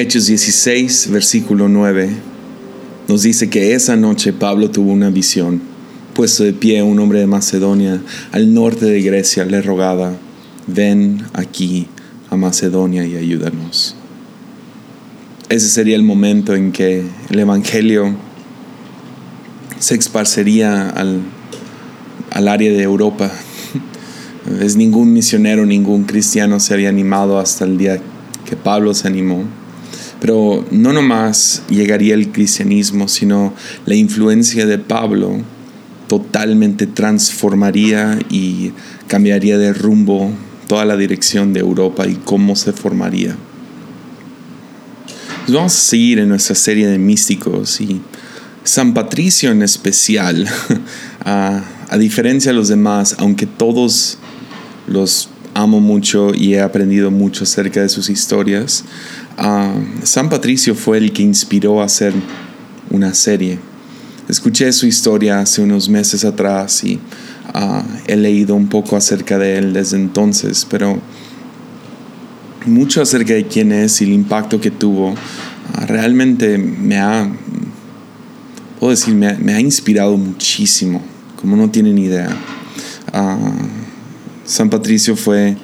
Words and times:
Hechos 0.00 0.28
16, 0.28 1.10
versículo 1.10 1.68
9, 1.68 2.08
nos 3.06 3.22
dice 3.22 3.50
que 3.50 3.74
esa 3.74 3.96
noche 3.96 4.32
Pablo 4.32 4.70
tuvo 4.70 4.92
una 4.92 5.10
visión. 5.10 5.60
Puesto 6.14 6.42
de 6.42 6.54
pie 6.54 6.82
un 6.82 6.98
hombre 7.00 7.20
de 7.20 7.26
Macedonia, 7.26 8.00
al 8.32 8.54
norte 8.54 8.86
de 8.86 9.02
Grecia, 9.02 9.44
le 9.44 9.60
rogaba, 9.60 10.14
ven 10.66 11.26
aquí 11.34 11.86
a 12.30 12.36
Macedonia 12.36 13.04
y 13.04 13.16
ayúdanos. 13.16 13.94
Ese 15.50 15.68
sería 15.68 15.96
el 15.96 16.02
momento 16.02 16.54
en 16.54 16.72
que 16.72 17.04
el 17.28 17.38
Evangelio 17.38 18.16
se 19.80 19.96
esparcería 19.96 20.88
al, 20.88 21.20
al 22.30 22.48
área 22.48 22.72
de 22.72 22.82
Europa. 22.82 23.30
Es 24.62 24.76
ningún 24.76 25.12
misionero, 25.12 25.66
ningún 25.66 26.04
cristiano 26.04 26.58
se 26.58 26.72
había 26.72 26.88
animado 26.88 27.38
hasta 27.38 27.66
el 27.66 27.76
día 27.76 28.00
que 28.46 28.56
Pablo 28.56 28.94
se 28.94 29.06
animó. 29.06 29.59
Pero 30.20 30.66
no 30.70 30.92
nomás 30.92 31.62
llegaría 31.70 32.14
el 32.14 32.30
cristianismo, 32.30 33.08
sino 33.08 33.54
la 33.86 33.94
influencia 33.94 34.66
de 34.66 34.78
Pablo 34.78 35.40
totalmente 36.08 36.86
transformaría 36.86 38.18
y 38.28 38.72
cambiaría 39.06 39.58
de 39.58 39.72
rumbo 39.72 40.32
toda 40.66 40.84
la 40.84 40.96
dirección 40.96 41.52
de 41.52 41.60
Europa 41.60 42.06
y 42.06 42.16
cómo 42.16 42.54
se 42.56 42.72
formaría. 42.72 43.36
Pues 45.46 45.54
vamos 45.54 45.74
a 45.74 45.80
seguir 45.80 46.18
en 46.18 46.28
nuestra 46.28 46.54
serie 46.54 46.86
de 46.86 46.98
místicos 46.98 47.80
y 47.80 48.00
San 48.62 48.92
Patricio 48.92 49.50
en 49.50 49.62
especial, 49.62 50.46
a, 51.24 51.62
a 51.88 51.98
diferencia 51.98 52.52
de 52.52 52.56
los 52.56 52.68
demás, 52.68 53.16
aunque 53.18 53.46
todos 53.46 54.18
los 54.86 55.29
amo 55.62 55.80
mucho 55.80 56.34
y 56.34 56.54
he 56.54 56.60
aprendido 56.60 57.10
mucho 57.10 57.44
acerca 57.44 57.82
de 57.82 57.88
sus 57.88 58.08
historias, 58.08 58.84
San 60.02 60.28
Patricio 60.28 60.74
fue 60.74 60.98
el 60.98 61.12
que 61.12 61.22
inspiró 61.22 61.80
a 61.80 61.84
hacer 61.84 62.12
una 62.90 63.14
serie. 63.14 63.58
Escuché 64.28 64.70
su 64.72 64.86
historia 64.86 65.40
hace 65.40 65.62
unos 65.62 65.88
meses 65.88 66.24
atrás 66.24 66.84
y 66.84 67.00
ah, 67.54 67.82
he 68.06 68.16
leído 68.16 68.54
un 68.54 68.68
poco 68.68 68.96
acerca 68.96 69.38
de 69.38 69.58
él 69.58 69.72
desde 69.72 69.96
entonces, 69.96 70.66
pero 70.68 71.00
mucho 72.66 73.02
acerca 73.02 73.32
de 73.34 73.46
quién 73.46 73.72
es 73.72 74.00
y 74.02 74.04
el 74.04 74.12
impacto 74.12 74.60
que 74.60 74.70
tuvo 74.70 75.14
ah, 75.74 75.86
realmente 75.86 76.58
me 76.58 76.98
ha, 76.98 77.28
puedo 78.78 78.90
decir, 78.90 79.14
me 79.14 79.52
ha, 79.52 79.60
inspirado 79.60 80.16
muchísimo, 80.16 81.02
como 81.40 81.56
no 81.56 81.70
tienen 81.70 81.98
idea. 81.98 82.28
Ah, 83.12 83.38
San 84.50 84.68
Patricio 84.68 85.14
fue 85.14 85.56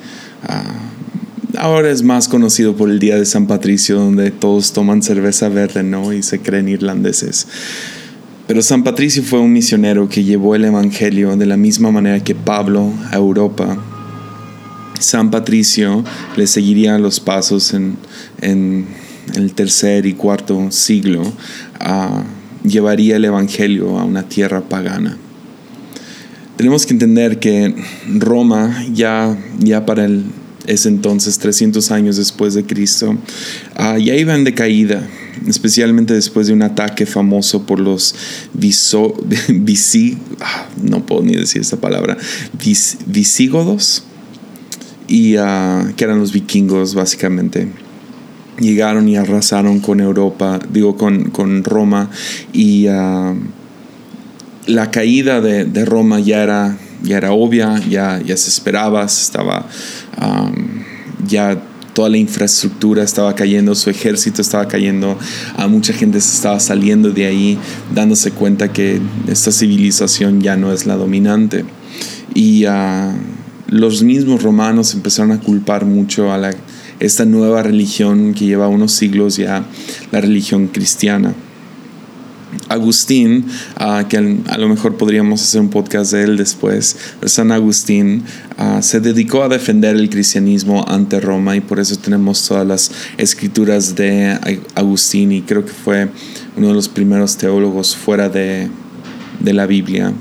ahora 1.59 1.91
es 1.91 2.05
más 2.05 2.29
conocido 2.29 2.77
por 2.77 2.89
el 2.89 3.01
Día 3.01 3.17
de 3.17 3.27
San 3.27 3.49
Patricio, 3.49 3.99
donde 3.99 4.31
todos 4.31 4.73
toman 4.73 5.03
cerveza 5.03 5.49
verde, 5.49 5.83
¿no? 5.83 6.13
Y 6.13 6.23
se 6.23 6.39
creen 6.39 6.69
irlandeses. 6.69 7.49
Pero 8.47 8.63
San 8.63 8.85
Patricio 8.85 9.25
fue 9.25 9.41
un 9.41 9.53
misionero 9.53 10.09
que 10.09 10.23
llevó 10.23 10.55
el 10.55 10.67
Evangelio 10.67 11.37
de 11.37 11.47
la 11.47 11.57
misma 11.57 11.91
manera 11.91 12.23
que 12.23 12.37
Pablo 12.37 12.93
a 13.11 13.17
Europa. 13.17 13.77
San 15.01 15.33
Patricio 15.33 16.05
le 16.37 16.47
seguiría 16.47 16.97
los 16.99 17.19
pasos 17.19 17.75
en, 17.75 17.97
el 19.35 19.53
tercer 19.53 20.07
y 20.07 20.13
cuarto 20.13 20.71
siglo, 20.71 21.25
llevaría 22.63 23.17
el 23.17 23.25
Evangelio 23.25 23.99
a 23.99 24.05
una 24.05 24.29
tierra 24.29 24.61
pagana. 24.61 25.19
Tenemos 26.57 26.87
que 26.87 26.93
entender 26.93 27.39
que 27.39 27.75
Roma 28.19 28.85
ya, 28.93 29.37
ya 29.59 29.85
para 29.85 30.07
el 30.07 30.25
es 30.67 30.87
entonces 30.87 31.39
300 31.39 31.91
años 31.91 32.17
después 32.17 32.55
de 32.55 32.65
Cristo, 32.65 33.17
uh, 33.79 33.99
ya 33.99 34.15
iba 34.15 34.35
en 34.35 34.45
decaída, 34.45 35.07
especialmente 35.47 36.15
después 36.15 36.49
de 36.49 36.53
un 36.53 36.63
ataque 36.63 37.07
famoso 37.07 37.65
por 37.65 37.81
los 37.81 38.15
viso, 38.53 39.15
ah, 40.41 40.69
no 40.83 41.07
puedo 41.07 41.23
ni 41.23 41.35
decir 41.35 41.61
esta 41.63 41.77
palabra, 41.77 42.17
visígodos, 43.07 44.05
y, 45.09 45.37
ah, 45.37 45.93
que 45.97 46.05
eran 46.05 46.19
los 46.19 46.33
vikingos 46.33 46.95
básicamente. 46.95 47.69
Llegaron 48.59 49.07
y 49.07 49.17
arrasaron 49.17 49.81
con 49.81 50.01
Europa, 50.01 50.59
digo 50.73 50.97
con, 50.97 51.31
con 51.31 51.63
Roma, 51.63 52.11
y 52.55 52.87
la 54.67 54.91
caída 54.91 55.41
de, 55.41 55.65
de 55.65 55.85
Roma 55.85 56.21
ya 56.21 56.43
era 56.43 56.77
ya 57.03 57.17
era 57.17 57.33
obvia, 57.33 57.81
ya, 57.89 58.21
ya 58.21 58.37
se 58.37 58.51
esperaba, 58.51 59.05
estaba 59.05 59.67
ya 61.27 61.61
toda 61.93 62.11
la 62.11 62.19
infraestructura 62.19 63.03
estaba 63.03 63.35
cayendo, 63.35 63.75
su 63.75 63.89
ejército 63.89 64.43
estaba 64.43 64.69
cayendo, 64.69 65.19
a 65.57 65.67
mucha 65.67 65.95
gente 65.95 66.21
se 66.21 66.37
estaba 66.37 66.61
saliendo 66.61 67.11
de 67.11 67.27
ahí, 67.27 67.59
dándose 67.95 68.33
cuenta 68.33 68.73
que 68.73 69.01
esta 69.29 69.51
civilización 69.51 70.43
ya 70.43 70.57
no 70.57 70.73
es 70.73 70.85
la 70.85 70.97
dominante. 70.97 71.65
Y 72.35 72.67
uh, 72.67 73.13
los 73.69 74.03
mismos 74.03 74.43
romanos 74.43 74.93
empezaron 74.93 75.33
a 75.33 75.41
culpar 75.41 75.87
mucho 75.87 76.33
a 76.33 76.37
la, 76.37 76.55
esta 77.01 77.25
nueva 77.25 77.63
religión 77.63 78.35
que 78.35 78.45
lleva 78.45 78.69
unos 78.69 78.93
siglos 78.93 79.39
ya, 79.39 79.65
la 80.13 80.21
religión 80.21 80.67
cristiana. 80.67 81.35
Agustín, 82.69 83.47
ah, 83.77 84.05
que 84.09 84.17
a 84.17 84.59
lo 84.59 84.69
mejor 84.69 84.97
podríamos 84.97 85.43
hacer 85.43 85.61
un 85.61 85.71
podcast 85.71 86.13
de 86.13 86.25
él 86.25 86.37
después, 86.37 86.97
San 87.25 87.53
Agustín 87.53 88.25
ah, 88.59 88.81
se 88.83 89.01
dedicó 89.01 89.43
a 89.43 89.49
defender 89.49 89.97
el 89.97 90.11
cristianismo 90.11 90.85
ante 90.89 91.21
Roma 91.21 91.57
y 91.57 91.61
por 91.61 91.81
eso 91.81 91.97
tenemos 91.97 92.47
todas 92.47 92.67
las 92.67 92.91
escrituras 93.17 93.95
de 93.95 94.39
Agustín 94.75 95.33
y 95.33 95.43
creo 95.43 95.65
que 95.65 95.73
fue 95.73 96.09
uno 96.57 96.69
de 96.69 96.75
los 96.75 96.89
primeros 96.89 97.37
teólogos 97.37 97.95
fuera 97.95 98.29
de, 98.29 98.69
la 99.43 99.67
Biblia. 99.67 100.13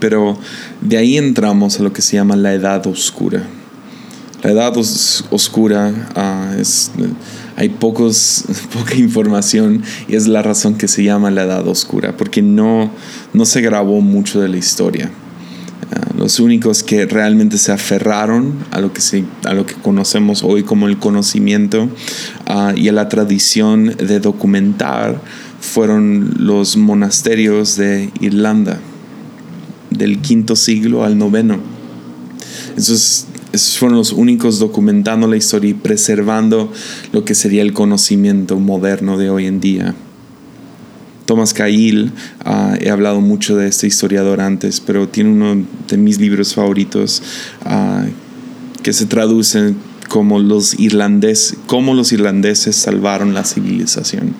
Pero 0.00 0.38
de 0.80 0.96
ahí 0.96 1.18
entramos 1.18 1.78
a 1.78 1.82
lo 1.82 1.92
que 1.92 2.02
se 2.02 2.16
llama 2.16 2.36
la 2.36 2.54
edad 2.54 2.86
oscura. 2.86 3.42
La 4.42 4.50
edad 4.52 4.72
oscura 4.76 5.92
uh, 6.16 6.58
es 6.58 6.90
hay 7.60 7.68
pocos, 7.68 8.44
poca 8.72 8.94
información 8.94 9.82
y 10.08 10.16
es 10.16 10.26
la 10.26 10.40
razón 10.40 10.76
que 10.76 10.88
se 10.88 11.04
llama 11.04 11.30
la 11.30 11.42
Edad 11.42 11.68
Oscura, 11.68 12.16
porque 12.16 12.40
no, 12.40 12.90
no 13.34 13.44
se 13.44 13.60
grabó 13.60 14.00
mucho 14.00 14.40
de 14.40 14.48
la 14.48 14.56
historia. 14.56 15.10
Ah, 15.92 16.06
los 16.16 16.40
únicos 16.40 16.82
que 16.82 17.04
realmente 17.04 17.58
se 17.58 17.70
aferraron 17.70 18.54
a 18.70 18.80
lo 18.80 18.94
que, 18.94 19.02
se, 19.02 19.24
a 19.44 19.52
lo 19.52 19.66
que 19.66 19.74
conocemos 19.74 20.42
hoy 20.42 20.62
como 20.62 20.88
el 20.88 20.98
conocimiento 20.98 21.90
ah, 22.46 22.72
y 22.74 22.88
a 22.88 22.92
la 22.92 23.10
tradición 23.10 23.94
de 23.94 24.20
documentar 24.20 25.20
fueron 25.60 26.36
los 26.38 26.78
monasterios 26.78 27.76
de 27.76 28.10
Irlanda, 28.22 28.80
del 29.90 30.22
quinto 30.22 30.56
siglo 30.56 31.04
al 31.04 31.18
noveno. 31.18 31.58
Entonces, 32.70 33.26
esos 33.52 33.78
fueron 33.78 33.98
los 33.98 34.12
únicos 34.12 34.58
documentando 34.58 35.26
la 35.26 35.36
historia 35.36 35.70
y 35.70 35.74
preservando 35.74 36.72
lo 37.12 37.24
que 37.24 37.34
sería 37.34 37.62
el 37.62 37.72
conocimiento 37.72 38.58
moderno 38.58 39.18
de 39.18 39.30
hoy 39.30 39.46
en 39.46 39.60
día. 39.60 39.94
Thomas 41.26 41.54
Cahill, 41.54 42.12
ah, 42.44 42.76
he 42.80 42.90
hablado 42.90 43.20
mucho 43.20 43.56
de 43.56 43.68
este 43.68 43.86
historiador 43.86 44.40
antes, 44.40 44.80
pero 44.80 45.08
tiene 45.08 45.30
uno 45.30 45.64
de 45.88 45.96
mis 45.96 46.18
libros 46.18 46.54
favoritos 46.54 47.22
ah, 47.64 48.04
que 48.82 48.92
se 48.92 49.06
traduce 49.06 49.74
como 50.08 50.40
los, 50.40 50.78
irlandeses, 50.80 51.56
cómo 51.66 51.94
los 51.94 52.12
irlandeses 52.12 52.74
salvaron 52.74 53.32
la 53.32 53.44
civilización. 53.44 54.34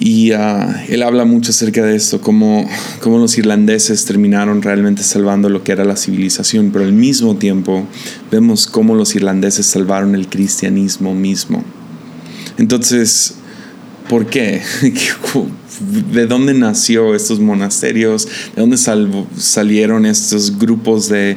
Y 0.00 0.32
ah, 0.32 0.84
él 0.88 1.02
habla 1.02 1.24
mucho 1.24 1.50
acerca 1.50 1.84
de 1.84 1.96
esto, 1.96 2.20
cómo, 2.20 2.68
cómo, 3.00 3.18
los 3.18 3.36
irlandeses 3.36 4.04
terminaron 4.04 4.62
realmente 4.62 5.02
salvando 5.02 5.48
lo 5.48 5.64
que 5.64 5.72
era 5.72 5.84
la 5.84 5.96
civilización, 5.96 6.70
pero 6.72 6.84
al 6.84 6.92
mismo 6.92 7.36
tiempo 7.36 7.86
vemos 8.30 8.66
cómo 8.66 8.94
los 8.94 9.16
irlandeses 9.16 9.66
salvaron 9.66 10.14
el 10.14 10.28
cristianismo 10.28 11.14
mismo. 11.14 11.64
Entonces, 12.58 13.34
¿por 14.08 14.26
qué? 14.26 14.62
de 15.80 16.26
dónde 16.26 16.54
nació 16.54 17.14
estos 17.14 17.40
monasterios, 17.40 18.26
de 18.54 18.62
dónde 18.62 18.76
salieron 18.76 20.06
estos 20.06 20.58
grupos 20.58 21.08
de, 21.08 21.36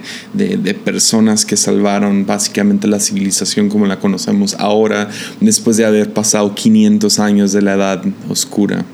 personas 0.84 1.46
que 1.46 1.58
salvaron 1.58 2.26
básicamente 2.26 2.88
la 2.88 3.00
civilización 3.00 3.70
como 3.70 3.86
la 3.86 4.00
conocemos 4.00 4.56
ahora, 4.60 5.10
después 5.40 5.78
de 5.78 5.86
haber 5.86 6.14
pasado 6.14 6.54
500 6.56 7.20
años 7.20 7.52
de 7.52 7.62
la 7.62 7.74
edad 7.74 8.04
oscura. 8.30 8.86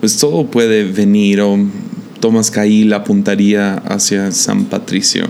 Pues 0.00 0.16
todo 0.16 0.46
puede 0.46 0.84
venir 0.84 1.40
o 1.40 1.58
Thomas 2.20 2.50
Cahill 2.50 2.92
apuntaría 2.92 3.74
hacia 3.74 4.30
San 4.32 4.66
Patricio 4.66 5.26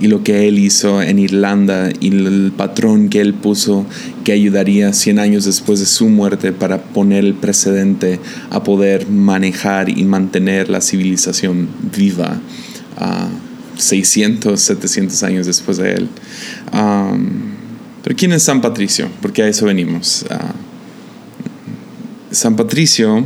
y 0.00 0.06
lo 0.06 0.22
que 0.22 0.48
él 0.48 0.58
hizo 0.58 1.02
en 1.02 1.18
Irlanda 1.18 1.90
y 2.00 2.08
el 2.08 2.52
patrón 2.56 3.08
que 3.08 3.20
él 3.20 3.34
puso 3.34 3.84
que 4.24 4.32
ayudaría 4.32 4.92
100 4.92 5.18
años 5.18 5.44
después 5.44 5.80
de 5.80 5.86
su 5.86 6.08
muerte 6.08 6.52
para 6.52 6.82
poner 6.82 7.24
el 7.24 7.34
precedente 7.34 8.20
a 8.50 8.62
poder 8.62 9.08
manejar 9.08 9.88
y 9.88 10.04
mantener 10.04 10.70
la 10.70 10.80
civilización 10.80 11.68
viva 11.94 12.40
a 12.96 13.28
600, 13.76 14.60
700 14.60 15.22
años 15.22 15.46
después 15.46 15.78
de 15.78 15.92
él. 15.94 16.08
Pero 18.02 18.16
¿quién 18.16 18.32
es 18.32 18.42
San 18.42 18.60
Patricio? 18.60 19.08
Porque 19.20 19.42
a 19.42 19.48
eso 19.48 19.66
venimos. 19.66 20.24
Ah, 20.30 20.54
San 22.30 22.56
Patricio, 22.56 23.24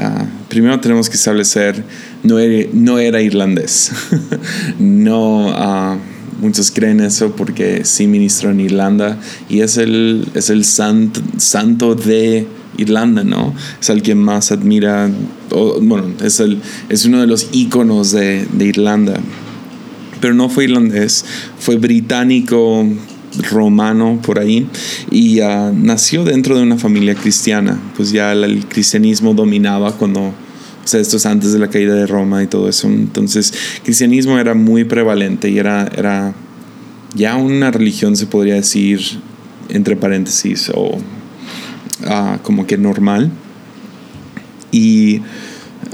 ah, 0.00 0.26
primero 0.48 0.80
tenemos 0.80 1.08
que 1.08 1.16
establecer, 1.16 1.84
no 2.22 2.38
era, 2.38 2.68
no 2.72 2.98
era 2.98 3.20
irlandés. 3.20 3.92
no, 4.78 5.50
ah, 5.50 5.98
muchos 6.40 6.70
creen 6.70 7.00
eso 7.00 7.36
porque 7.36 7.84
sí 7.84 8.06
ministró 8.06 8.50
en 8.50 8.60
Irlanda 8.60 9.18
y 9.48 9.60
es 9.60 9.76
el, 9.76 10.26
es 10.34 10.50
el 10.50 10.64
santo 10.64 11.94
de 11.94 12.46
Irlanda, 12.78 13.24
¿no? 13.24 13.54
Es 13.80 13.90
el 13.90 14.02
que 14.02 14.14
más 14.14 14.52
admira, 14.52 15.10
bueno, 15.82 16.14
es, 16.22 16.40
el, 16.40 16.60
es 16.88 17.04
uno 17.04 17.20
de 17.20 17.26
los 17.26 17.48
íconos 17.52 18.12
de, 18.12 18.46
de 18.52 18.64
Irlanda. 18.66 19.20
Pero 20.20 20.34
no 20.34 20.50
fue 20.50 20.64
irlandés, 20.64 21.24
fue 21.58 21.76
británico, 21.76 22.86
romano 23.42 24.20
por 24.24 24.38
ahí 24.38 24.66
y 25.10 25.40
uh, 25.40 25.72
nació 25.72 26.24
dentro 26.24 26.56
de 26.56 26.62
una 26.62 26.76
familia 26.76 27.14
cristiana. 27.14 27.78
Pues 27.96 28.12
ya 28.12 28.32
el, 28.32 28.66
cristianismo 28.66 29.34
dominaba 29.34 29.92
cuando, 29.92 30.20
o 30.20 30.34
sea, 30.84 31.00
esto 31.00 31.16
es 31.16 31.26
antes 31.26 31.52
de 31.52 31.58
la 31.58 31.68
caída 31.68 31.94
de 31.94 32.06
Roma 32.06 32.42
y 32.42 32.46
todo 32.46 32.68
eso. 32.68 32.88
Entonces, 32.88 33.52
cristianismo 33.82 34.38
era 34.38 34.54
muy 34.54 34.84
prevalente 34.84 35.50
y 35.50 35.58
era, 35.58 35.90
era 35.96 36.34
ya 37.14 37.36
una 37.36 37.70
religión, 37.70 38.16
se 38.16 38.26
podría 38.26 38.54
decir, 38.54 39.00
entre 39.68 39.96
paréntesis, 39.96 40.70
o 40.74 40.96
uh, 40.96 42.38
como 42.42 42.66
que 42.66 42.78
normal. 42.78 43.30
Y 44.72 45.20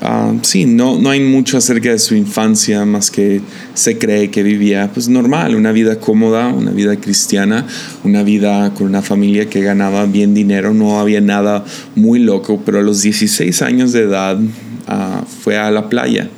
Uh, 0.03 0.39
sí, 0.43 0.67
no, 0.67 0.99
no 0.99 1.09
hay 1.09 1.21
mucho 1.21 1.57
acerca 1.57 1.89
de 1.89 1.99
su 1.99 2.15
infancia 2.15 2.85
más 2.85 3.11
que 3.11 3.41
se 3.73 3.97
cree 3.97 4.31
que 4.31 4.43
vivía 4.43 4.91
pues 4.93 5.09
normal, 5.09 5.55
una 5.55 5.73
vida 5.73 5.99
cómoda, 5.99 6.49
una 6.49 6.71
vida 6.71 6.97
cristiana, 6.97 7.67
una 8.05 8.23
vida 8.23 8.75
con 8.75 8.89
una 8.89 9.01
familia 9.01 9.49
que 9.49 9.63
ganaba 9.63 10.05
bien 10.05 10.35
dinero, 10.35 10.75
no 10.75 11.01
había 11.01 11.23
nada 11.23 11.65
muy 11.95 12.19
loco, 12.19 12.61
pero 12.63 12.81
a 12.81 12.83
los 12.83 13.01
16 13.01 13.63
años 13.63 13.93
de 13.93 14.03
edad 14.03 14.39
uh, 14.39 15.25
fue 15.43 15.57
a 15.57 15.71
la 15.71 15.89
playa, 15.89 16.29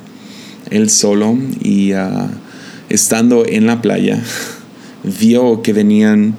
él 0.70 0.88
solo, 0.88 1.36
y 1.60 1.94
uh, 1.94 2.28
estando 2.88 3.44
en 3.44 3.66
la 3.66 3.82
playa 3.82 4.22
vio 5.02 5.62
que 5.62 5.72
venían 5.72 6.34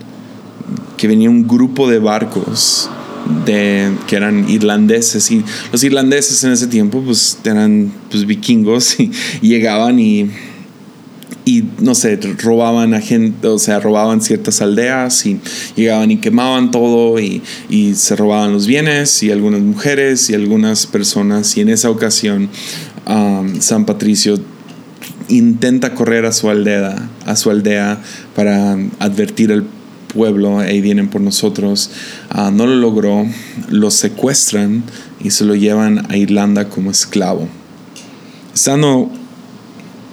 que 0.95 1.07
venía 1.07 1.29
un 1.29 1.47
grupo 1.47 1.89
de 1.89 1.99
barcos 1.99 2.89
de, 3.45 3.91
que 4.07 4.15
eran 4.15 4.49
irlandeses 4.49 5.29
y 5.31 5.43
los 5.71 5.83
irlandeses 5.83 6.43
en 6.43 6.51
ese 6.51 6.67
tiempo 6.67 7.01
pues 7.01 7.37
eran 7.43 7.91
pues 8.09 8.25
vikingos 8.25 8.99
y, 8.99 9.11
llegaban 9.41 9.99
y 9.99 10.29
y 11.45 11.63
no 11.79 11.95
sé, 11.95 12.19
robaban 12.43 12.93
a 12.93 13.01
gente, 13.01 13.47
o 13.47 13.57
sea, 13.57 13.79
robaban 13.79 14.21
ciertas 14.21 14.61
aldeas 14.61 15.25
y 15.25 15.39
llegaban 15.75 16.11
y 16.11 16.17
quemaban 16.17 16.69
todo 16.69 17.19
y, 17.19 17.41
y, 17.69 17.95
se 17.95 18.15
robaban 18.15 18.53
los 18.53 18.67
bienes 18.67 19.23
y 19.23 19.31
algunas 19.31 19.61
mujeres 19.61 20.29
y 20.29 20.35
algunas 20.35 20.85
personas. 20.85 21.57
Y 21.57 21.61
en 21.61 21.69
esa 21.69 21.89
ocasión 21.89 22.49
um, 23.07 23.59
San 23.61 23.85
Patricio 23.85 24.39
intenta 25.27 25.95
correr 25.95 26.25
a 26.25 26.31
su 26.31 26.49
aldea, 26.49 27.09
a 27.25 27.35
su 27.35 27.49
aldea 27.49 27.99
para 28.35 28.77
advertir 28.99 29.51
al 29.51 29.65
pueblo, 30.13 30.59
ahí 30.59 30.81
vienen 30.81 31.07
por 31.07 31.21
nosotros, 31.21 31.89
uh, 32.35 32.51
no 32.51 32.67
lo 32.67 32.75
logró, 32.75 33.25
lo 33.69 33.91
secuestran 33.91 34.83
y 35.21 35.31
se 35.31 35.45
lo 35.45 35.55
llevan 35.55 36.11
a 36.11 36.17
Irlanda 36.17 36.69
como 36.69 36.91
esclavo. 36.91 37.47
Estando 38.53 39.09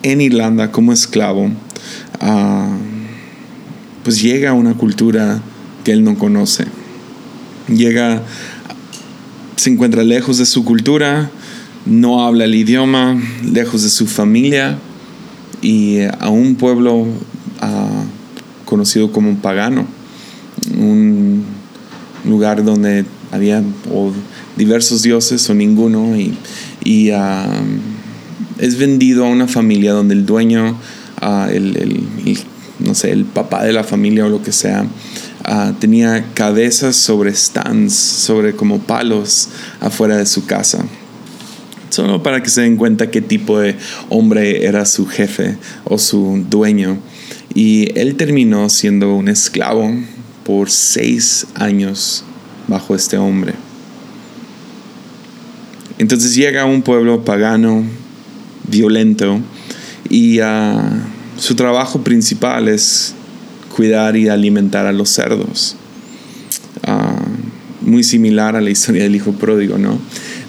en 0.02 0.20
Irlanda 0.20 0.70
como 0.70 0.92
esclavo, 0.92 1.46
uh, 1.46 2.76
pues 4.04 4.22
llega 4.22 4.50
a 4.50 4.54
una 4.54 4.74
cultura 4.74 5.42
que 5.82 5.92
él 5.92 6.04
no 6.04 6.16
conoce. 6.16 6.66
Llega, 7.68 8.22
se 9.56 9.70
encuentra 9.70 10.04
lejos 10.04 10.38
de 10.38 10.46
su 10.46 10.64
cultura, 10.64 11.30
no 11.86 12.24
habla 12.24 12.44
el 12.44 12.54
idioma, 12.54 13.20
lejos 13.44 13.82
de 13.82 13.88
su 13.88 14.06
familia 14.06 14.78
y 15.62 16.02
a 16.20 16.28
un 16.28 16.54
pueblo 16.54 17.06
conocido 18.76 19.10
como 19.10 19.30
un 19.30 19.36
pagano, 19.38 19.86
un 20.76 21.46
lugar 22.26 22.62
donde 22.62 23.06
había 23.32 23.62
diversos 24.54 25.02
dioses 25.02 25.48
o 25.48 25.54
ninguno 25.54 26.14
y, 26.14 26.36
y 26.84 27.10
um, 27.10 27.80
es 28.58 28.76
vendido 28.76 29.24
a 29.24 29.30
una 29.30 29.48
familia 29.48 29.94
donde 29.94 30.12
el 30.12 30.26
dueño, 30.26 30.78
uh, 31.22 31.48
el, 31.48 32.04
no 32.78 32.94
sé, 32.94 33.12
el 33.12 33.24
papá 33.24 33.64
de 33.64 33.72
la 33.72 33.82
familia 33.82 34.26
o 34.26 34.28
lo 34.28 34.42
que 34.42 34.52
sea, 34.52 34.82
uh, 34.82 35.72
tenía 35.80 36.26
cabezas 36.34 36.96
sobre 36.96 37.34
stands, 37.34 37.94
sobre 37.94 38.54
como 38.54 38.80
palos 38.80 39.48
afuera 39.80 40.18
de 40.18 40.26
su 40.26 40.44
casa. 40.44 40.84
Solo 41.88 42.22
para 42.22 42.42
que 42.42 42.50
se 42.50 42.60
den 42.60 42.76
cuenta 42.76 43.10
qué 43.10 43.22
tipo 43.22 43.58
de 43.58 43.76
hombre 44.10 44.66
era 44.66 44.84
su 44.84 45.06
jefe 45.06 45.56
o 45.84 45.96
su 45.96 46.44
dueño. 46.50 46.98
Y 47.56 47.98
él 47.98 48.16
terminó 48.16 48.68
siendo 48.68 49.14
un 49.14 49.28
esclavo 49.28 49.90
por 50.44 50.68
seis 50.70 51.46
años 51.54 52.22
bajo 52.68 52.94
este 52.94 53.16
hombre. 53.16 53.54
Entonces 55.96 56.34
llega 56.34 56.62
a 56.62 56.64
un 56.66 56.82
pueblo 56.82 57.24
pagano, 57.24 57.82
violento, 58.68 59.40
y 60.10 60.38
uh, 60.40 60.82
su 61.38 61.54
trabajo 61.54 62.02
principal 62.02 62.68
es 62.68 63.14
cuidar 63.74 64.18
y 64.18 64.28
alimentar 64.28 64.84
a 64.84 64.92
los 64.92 65.08
cerdos. 65.08 65.76
Uh, 66.86 67.88
muy 67.88 68.04
similar 68.04 68.54
a 68.54 68.60
la 68.60 68.68
historia 68.68 69.04
del 69.04 69.16
hijo 69.16 69.32
pródigo, 69.32 69.78
¿no? 69.78 69.98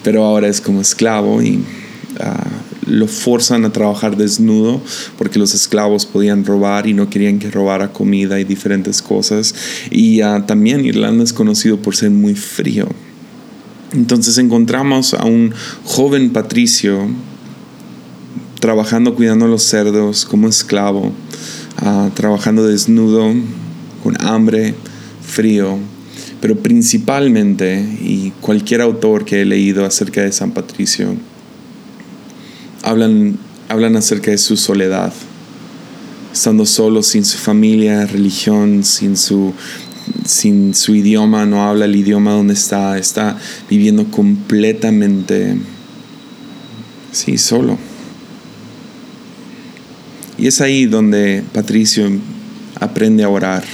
Pero 0.04 0.26
ahora 0.26 0.48
es 0.48 0.60
como 0.60 0.82
esclavo 0.82 1.40
y 1.40 1.56
uh, 1.56 2.67
lo 2.88 3.06
forzan 3.06 3.64
a 3.64 3.72
trabajar 3.72 4.16
desnudo 4.16 4.80
porque 5.16 5.38
los 5.38 5.54
esclavos 5.54 6.06
podían 6.06 6.44
robar 6.44 6.86
y 6.86 6.94
no 6.94 7.10
querían 7.10 7.38
que 7.38 7.50
robara 7.50 7.92
comida 7.92 8.40
y 8.40 8.44
diferentes 8.44 9.02
cosas. 9.02 9.54
Y 9.90 10.22
uh, 10.22 10.42
también 10.46 10.84
Irlanda 10.84 11.24
es 11.24 11.32
conocido 11.32 11.78
por 11.78 11.94
ser 11.94 12.10
muy 12.10 12.34
frío. 12.34 12.88
Entonces 13.92 14.36
encontramos 14.38 15.14
a 15.14 15.24
un 15.24 15.54
joven 15.84 16.30
patricio 16.30 17.08
trabajando 18.60 19.14
cuidando 19.14 19.44
a 19.44 19.48
los 19.48 19.62
cerdos 19.62 20.24
como 20.24 20.48
esclavo, 20.48 21.12
uh, 21.82 22.10
trabajando 22.14 22.66
desnudo, 22.66 23.32
con 24.02 24.20
hambre, 24.20 24.74
frío, 25.22 25.78
pero 26.40 26.56
principalmente, 26.56 27.80
y 28.00 28.32
cualquier 28.40 28.80
autor 28.80 29.24
que 29.24 29.42
he 29.42 29.44
leído 29.44 29.84
acerca 29.84 30.22
de 30.22 30.32
San 30.32 30.52
Patricio, 30.52 31.14
hablan, 32.88 33.38
hablan 33.68 33.96
acerca 33.96 34.30
de 34.30 34.38
su 34.38 34.56
soledad, 34.56 35.12
estando 36.32 36.64
solo, 36.64 37.02
sin 37.02 37.24
su 37.24 37.38
familia, 37.38 38.06
religión, 38.06 38.82
sin 38.82 39.16
su, 39.16 39.52
sin 40.24 40.74
su 40.74 40.94
idioma, 40.94 41.44
no 41.44 41.64
habla 41.68 41.84
el 41.84 41.96
idioma 41.96 42.32
donde 42.32 42.54
está, 42.54 42.98
está 42.98 43.38
viviendo 43.68 44.10
completamente, 44.10 45.58
sí, 47.12 47.36
solo. 47.36 47.78
Y 50.38 50.46
es 50.46 50.60
ahí 50.60 50.86
donde 50.86 51.42
Patricio 51.52 52.08
aprende 52.80 53.24
a 53.24 53.28
orar. 53.28 53.64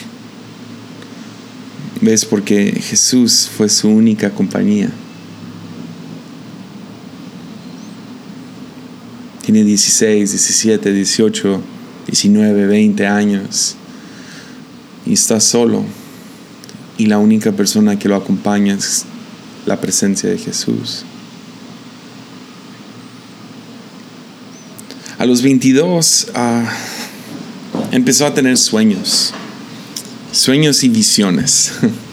¿Ves? 2.00 2.24
Porque 2.24 2.72
Jesús 2.80 3.48
fue 3.54 3.68
su 3.68 3.88
única 3.88 4.30
compañía. 4.30 4.90
Tiene 9.44 9.62
16, 9.62 10.30
17, 10.30 10.90
18, 10.90 11.60
19, 12.06 12.66
20 12.66 13.06
años 13.06 13.76
y 15.04 15.12
está 15.12 15.38
solo. 15.38 15.84
Y 16.96 17.06
la 17.06 17.18
única 17.18 17.52
persona 17.52 17.98
que 17.98 18.08
lo 18.08 18.16
acompaña 18.16 18.74
es 18.74 19.04
la 19.66 19.78
presencia 19.82 20.30
de 20.30 20.38
Jesús. 20.38 21.04
A 25.18 25.26
los 25.26 25.42
22 25.42 26.28
uh, 26.28 26.32
ah, 26.34 26.72
empezó 27.92 28.24
a 28.24 28.32
tener 28.32 28.56
sueños, 28.56 29.34
sueños 30.32 30.82
y 30.84 30.88
visiones. 30.88 31.72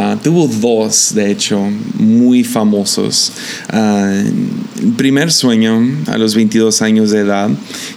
Uh, 0.00 0.16
tuvo 0.16 0.48
dos, 0.48 1.12
de 1.14 1.30
hecho, 1.30 1.60
muy 1.98 2.42
famosos. 2.42 3.32
Uh, 3.70 4.92
primer 4.96 5.30
sueño, 5.30 5.78
a 6.06 6.16
los 6.16 6.34
22 6.34 6.80
años 6.80 7.10
de 7.10 7.18
edad, 7.18 7.50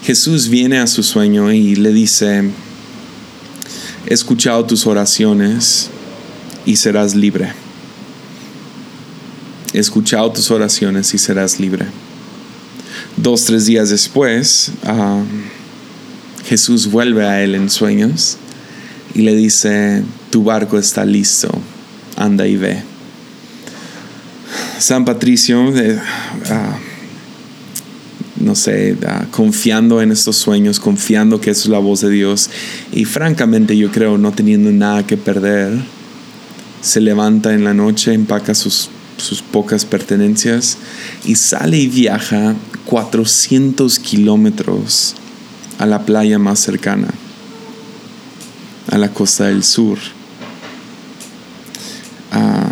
Jesús 0.03 0.49
viene 0.49 0.79
a 0.79 0.87
su 0.87 1.01
sueño 1.01 1.53
y 1.53 1.75
le 1.75 1.93
dice, 1.93 2.43
he 4.05 4.13
escuchado 4.13 4.65
tus 4.65 4.85
oraciones 4.85 5.91
y 6.65 6.75
serás 6.75 7.15
libre. 7.15 7.53
He 9.71 9.79
escuchado 9.79 10.29
tus 10.29 10.51
oraciones 10.51 11.13
y 11.13 11.17
serás 11.17 11.57
libre. 11.57 11.85
Dos, 13.15 13.45
tres 13.45 13.65
días 13.65 13.91
después, 13.91 14.73
uh, 14.83 15.23
Jesús 16.43 16.91
vuelve 16.91 17.25
a 17.25 17.41
él 17.41 17.55
en 17.55 17.69
sueños 17.69 18.35
y 19.13 19.21
le 19.21 19.35
dice, 19.35 20.03
tu 20.31 20.43
barco 20.43 20.77
está 20.77 21.05
listo, 21.05 21.49
anda 22.23 22.47
y 22.47 22.55
ve. 22.55 22.81
San 24.79 25.05
Patricio, 25.05 25.71
ah, 26.49 26.77
no 28.37 28.55
sé, 28.55 28.97
ah, 29.07 29.25
confiando 29.31 30.01
en 30.01 30.11
estos 30.11 30.35
sueños, 30.35 30.79
confiando 30.79 31.39
que 31.39 31.51
es 31.51 31.65
la 31.67 31.79
voz 31.79 32.01
de 32.01 32.09
Dios 32.09 32.49
y 32.91 33.05
francamente 33.05 33.77
yo 33.77 33.91
creo 33.91 34.17
no 34.17 34.31
teniendo 34.31 34.71
nada 34.71 35.07
que 35.07 35.15
perder, 35.17 35.79
se 36.81 36.99
levanta 36.99 37.53
en 37.53 37.63
la 37.63 37.73
noche, 37.73 38.13
empaca 38.13 38.53
sus, 38.53 38.89
sus 39.17 39.41
pocas 39.41 39.85
pertenencias 39.85 40.77
y 41.23 41.35
sale 41.35 41.77
y 41.77 41.87
viaja 41.87 42.55
400 42.85 43.99
kilómetros 43.99 45.15
a 45.79 45.85
la 45.85 46.05
playa 46.05 46.39
más 46.39 46.59
cercana, 46.59 47.07
a 48.91 48.97
la 48.97 49.13
costa 49.13 49.45
del 49.45 49.63
sur. 49.63 49.97
Ah, 52.31 52.67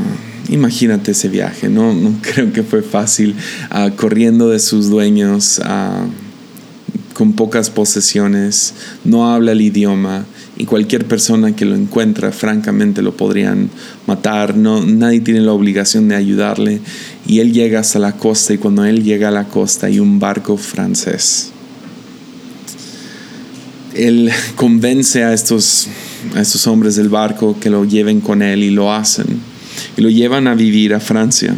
imagínate 0.51 1.11
ese 1.11 1.29
viaje, 1.29 1.69
no, 1.69 1.93
no 1.93 2.13
creo 2.21 2.53
que 2.53 2.61
fue 2.61 2.83
fácil, 2.83 3.35
ah, 3.69 3.89
corriendo 3.95 4.49
de 4.49 4.59
sus 4.59 4.89
dueños, 4.89 5.59
ah, 5.63 6.05
con 7.13 7.33
pocas 7.33 7.69
posesiones, 7.69 8.73
no 9.03 9.31
habla 9.31 9.53
el 9.53 9.61
idioma 9.61 10.25
y 10.57 10.65
cualquier 10.65 11.05
persona 11.05 11.55
que 11.55 11.65
lo 11.65 11.75
encuentra 11.75 12.31
francamente 12.31 13.01
lo 13.01 13.15
podrían 13.15 13.69
matar, 14.07 14.55
no, 14.55 14.85
nadie 14.85 15.21
tiene 15.21 15.41
la 15.41 15.53
obligación 15.53 16.07
de 16.07 16.15
ayudarle 16.15 16.81
y 17.27 17.39
él 17.39 17.53
llega 17.53 17.79
hasta 17.79 17.99
la 17.99 18.13
costa 18.13 18.53
y 18.53 18.57
cuando 18.57 18.85
él 18.85 19.03
llega 19.03 19.29
a 19.29 19.31
la 19.31 19.45
costa 19.45 19.87
hay 19.87 19.99
un 19.99 20.19
barco 20.19 20.57
francés. 20.57 21.51
Él 23.93 24.31
convence 24.55 25.23
a 25.23 25.33
estos, 25.33 25.87
a 26.33 26.41
estos 26.41 26.65
hombres 26.65 26.95
del 26.95 27.09
barco 27.09 27.57
que 27.59 27.69
lo 27.69 27.83
lleven 27.83 28.21
con 28.21 28.41
él 28.41 28.63
y 28.63 28.69
lo 28.69 28.93
hacen 28.93 29.50
y 29.97 30.01
lo 30.01 30.09
llevan 30.09 30.47
a 30.47 30.55
vivir 30.55 30.93
a 30.93 30.99
Francia 30.99 31.55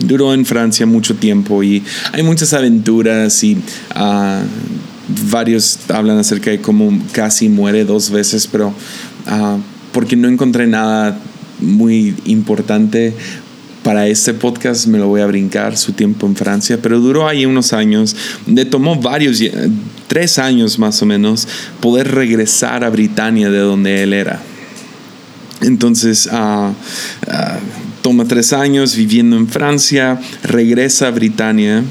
duró 0.00 0.32
en 0.34 0.44
Francia 0.44 0.86
mucho 0.86 1.14
tiempo 1.16 1.62
y 1.62 1.82
hay 2.12 2.22
muchas 2.22 2.52
aventuras 2.52 3.42
y 3.44 3.54
uh, 3.54 4.42
varios 5.30 5.78
hablan 5.88 6.18
acerca 6.18 6.50
de 6.50 6.60
cómo 6.60 6.98
casi 7.12 7.48
muere 7.48 7.84
dos 7.84 8.10
veces, 8.10 8.46
pero 8.46 8.68
uh, 8.68 9.58
porque 9.92 10.16
no 10.16 10.28
encontré 10.28 10.66
nada 10.66 11.18
muy 11.60 12.14
importante 12.24 13.14
para 13.82 14.06
este 14.08 14.34
podcast 14.34 14.86
me 14.86 14.98
lo 14.98 15.08
voy 15.08 15.22
a 15.22 15.26
brincar 15.26 15.76
su 15.76 15.92
tiempo 15.92 16.26
en 16.26 16.36
Francia, 16.36 16.78
pero 16.82 17.00
duró 17.00 17.26
ahí 17.26 17.46
unos 17.46 17.72
años, 17.72 18.14
le 18.46 18.64
tomó 18.66 18.96
varios, 18.96 19.42
tres 20.06 20.38
años 20.38 20.78
más 20.78 21.00
o 21.02 21.06
menos, 21.06 21.48
poder 21.80 22.10
regresar 22.12 22.84
a 22.84 22.90
Britania 22.90 23.50
de 23.50 23.58
donde 23.58 24.02
él 24.02 24.12
era. 24.12 24.42
Entonces, 25.62 26.28
uh, 26.32 26.72
toma 28.02 28.24
tres 28.24 28.52
años 28.52 28.96
viviendo 28.96 29.36
en 29.36 29.48
Francia, 29.48 30.20
regresa 30.42 31.08
a 31.08 31.10
Britania 31.10 31.84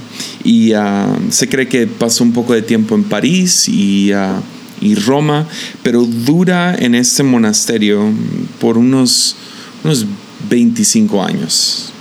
y 0.43 0.73
ah, 0.73 1.15
se 1.29 1.47
cree 1.47 1.67
que 1.67 1.87
pasó 1.87 2.23
un 2.23 2.33
poco 2.33 2.53
de 2.53 2.61
tiempo 2.61 2.95
en 2.95 3.03
París 3.03 3.67
y, 3.67 4.11
ah, 4.11 4.41
y 4.81 4.95
Roma, 4.95 5.47
pero 5.83 6.03
dura 6.03 6.75
en 6.75 6.95
este 6.95 7.23
monasterio 7.23 8.11
por 8.59 8.77
unos, 8.77 9.35
unos 9.83 10.05
25 10.49 11.23
años, 11.23 11.91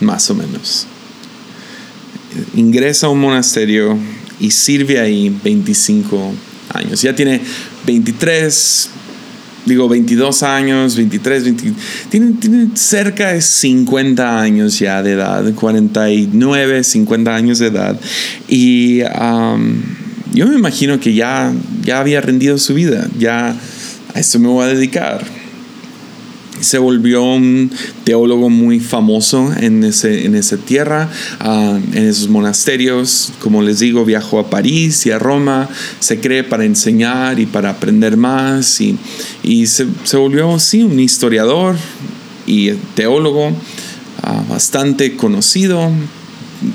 más 0.00 0.30
o 0.30 0.34
menos. 0.34 0.86
Ingresa 2.54 3.06
a 3.06 3.10
un 3.10 3.20
monasterio 3.20 3.98
y 4.38 4.50
sirve 4.50 5.00
ahí 5.00 5.34
25 5.42 6.34
años. 6.74 7.00
Ya 7.00 7.14
tiene 7.14 7.40
23, 7.86 8.90
digo 9.66 9.88
22 9.88 10.42
años, 10.42 10.96
23, 10.96 11.44
20, 11.44 11.72
tienen, 12.08 12.76
cerca 12.76 13.32
de 13.32 13.42
50 13.42 14.40
años 14.40 14.78
ya 14.78 15.02
de 15.02 15.12
edad, 15.12 15.52
49, 15.52 16.84
50 16.84 17.34
años 17.34 17.58
de 17.58 17.66
edad. 17.66 18.00
Y 18.48 19.00
yo 20.32 20.46
me 20.46 20.54
imagino 20.54 20.98
que 21.00 21.14
ya, 21.14 21.52
ya 21.82 22.00
había 22.00 22.20
rendido 22.20 22.56
su 22.58 22.74
vida, 22.74 23.06
ya 23.18 23.54
a 24.14 24.20
esto 24.20 24.38
me 24.38 24.48
voy 24.48 24.64
a 24.64 24.68
dedicar 24.68 25.35
se 26.60 26.78
volvió 26.78 27.22
un 27.22 27.70
teólogo 28.04 28.48
muy 28.50 28.80
famoso 28.80 29.52
en, 29.58 29.84
ese, 29.84 30.24
en 30.24 30.34
esa 30.34 30.56
tierra, 30.56 31.10
ah, 31.40 31.78
en 31.92 32.06
esos 32.06 32.28
monasterios. 32.28 33.32
Como 33.40 33.62
les 33.62 33.78
digo, 33.78 34.04
viajó 34.04 34.38
a 34.38 34.50
París 34.50 35.06
y 35.06 35.10
a 35.10 35.18
Roma, 35.18 35.68
se 36.00 36.20
cree 36.20 36.44
para 36.44 36.64
enseñar 36.64 37.38
y 37.38 37.46
para 37.46 37.70
aprender 37.70 38.16
más. 38.16 38.80
Y, 38.80 38.96
y 39.42 39.66
se, 39.66 39.86
volvió, 40.14 40.58
sí, 40.58 40.82
un 40.82 40.98
historiador 40.98 41.76
y 42.46 42.70
teólogo 42.94 43.52
ah, 44.22 44.42
bastante 44.48 45.16
conocido, 45.16 45.90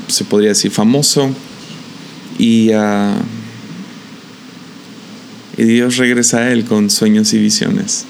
se 0.08 0.24
podría 0.26 0.50
decir 0.50 0.72
famoso. 0.72 1.30
Y, 2.38 2.74
uh, 2.74 3.14
y 5.58 5.64
Dios 5.64 5.98
regresa 5.98 6.40
a 6.40 6.52
él 6.52 6.66
con 6.66 6.90
sueños 6.90 7.34
y 7.34 7.40
visiones. 7.40 8.06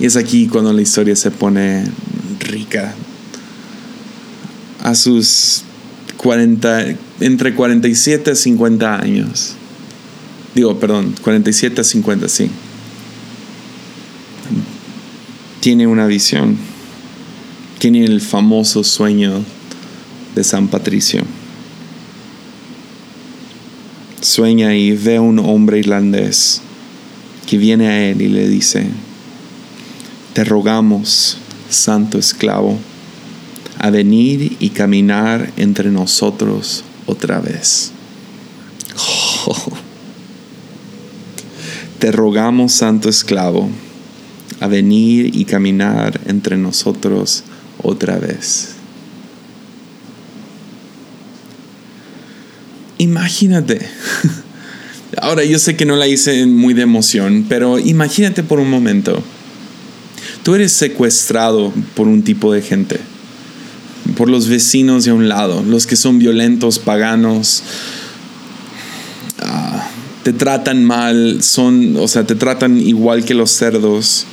Y 0.00 0.06
es 0.06 0.16
aquí 0.16 0.46
cuando 0.46 0.72
la 0.72 0.82
historia 0.82 1.16
se 1.16 1.30
pone 1.30 1.84
rica. 2.40 2.94
A 4.82 4.94
sus 4.94 5.64
40, 6.16 6.96
entre 7.20 7.54
47 7.54 8.30
y 8.30 8.36
50 8.36 9.00
años. 9.00 9.54
Digo, 10.54 10.78
perdón, 10.78 11.14
47 11.22 11.80
a 11.80 11.84
50, 11.84 12.28
sí. 12.28 12.50
Tiene 15.60 15.86
una 15.86 16.06
visión. 16.06 16.56
Tiene 17.78 18.04
el 18.04 18.20
famoso 18.20 18.84
sueño 18.84 19.44
de 20.34 20.44
San 20.44 20.68
Patricio. 20.68 21.22
Sueña 24.20 24.74
y 24.74 24.92
ve 24.92 25.16
a 25.16 25.20
un 25.20 25.38
hombre 25.38 25.78
irlandés 25.78 26.60
que 27.46 27.56
viene 27.56 27.88
a 27.88 28.10
él 28.10 28.20
y 28.20 28.28
le 28.28 28.48
dice, 28.48 28.86
te 30.38 30.44
rogamos, 30.44 31.36
santo 31.68 32.16
esclavo, 32.16 32.78
a 33.76 33.90
venir 33.90 34.56
y 34.60 34.70
caminar 34.70 35.52
entre 35.56 35.90
nosotros 35.90 36.84
otra 37.06 37.40
vez. 37.40 37.90
Te 41.98 42.12
rogamos, 42.12 42.72
santo 42.72 43.08
esclavo, 43.08 43.68
a 44.60 44.68
venir 44.68 45.34
y 45.34 45.44
caminar 45.44 46.20
entre 46.26 46.56
nosotros 46.56 47.42
otra 47.82 48.20
vez. 48.20 48.74
Imagínate. 52.98 53.80
Ahora 55.20 55.42
yo 55.42 55.58
sé 55.58 55.74
que 55.74 55.84
no 55.84 55.96
la 55.96 56.06
hice 56.06 56.46
muy 56.46 56.74
de 56.74 56.82
emoción, 56.82 57.46
pero 57.48 57.80
imagínate 57.80 58.44
por 58.44 58.60
un 58.60 58.70
momento 58.70 59.20
Tú 60.48 60.54
eres 60.54 60.72
secuestrado 60.72 61.74
por 61.94 62.08
un 62.08 62.22
tipo 62.22 62.54
de 62.54 62.62
gente, 62.62 62.98
por 64.16 64.30
los 64.30 64.48
vecinos 64.48 65.04
de 65.04 65.12
un 65.12 65.28
lado, 65.28 65.62
los 65.62 65.86
que 65.86 65.94
son 65.94 66.18
violentos, 66.18 66.78
paganos, 66.78 67.62
ah, 69.40 69.86
te 70.22 70.32
tratan 70.32 70.86
mal, 70.86 71.42
son, 71.42 71.98
o 71.98 72.08
sea, 72.08 72.26
te 72.26 72.34
tratan 72.34 72.80
igual 72.80 73.26
que 73.26 73.34
los 73.34 73.50
cerdos. 73.50 74.24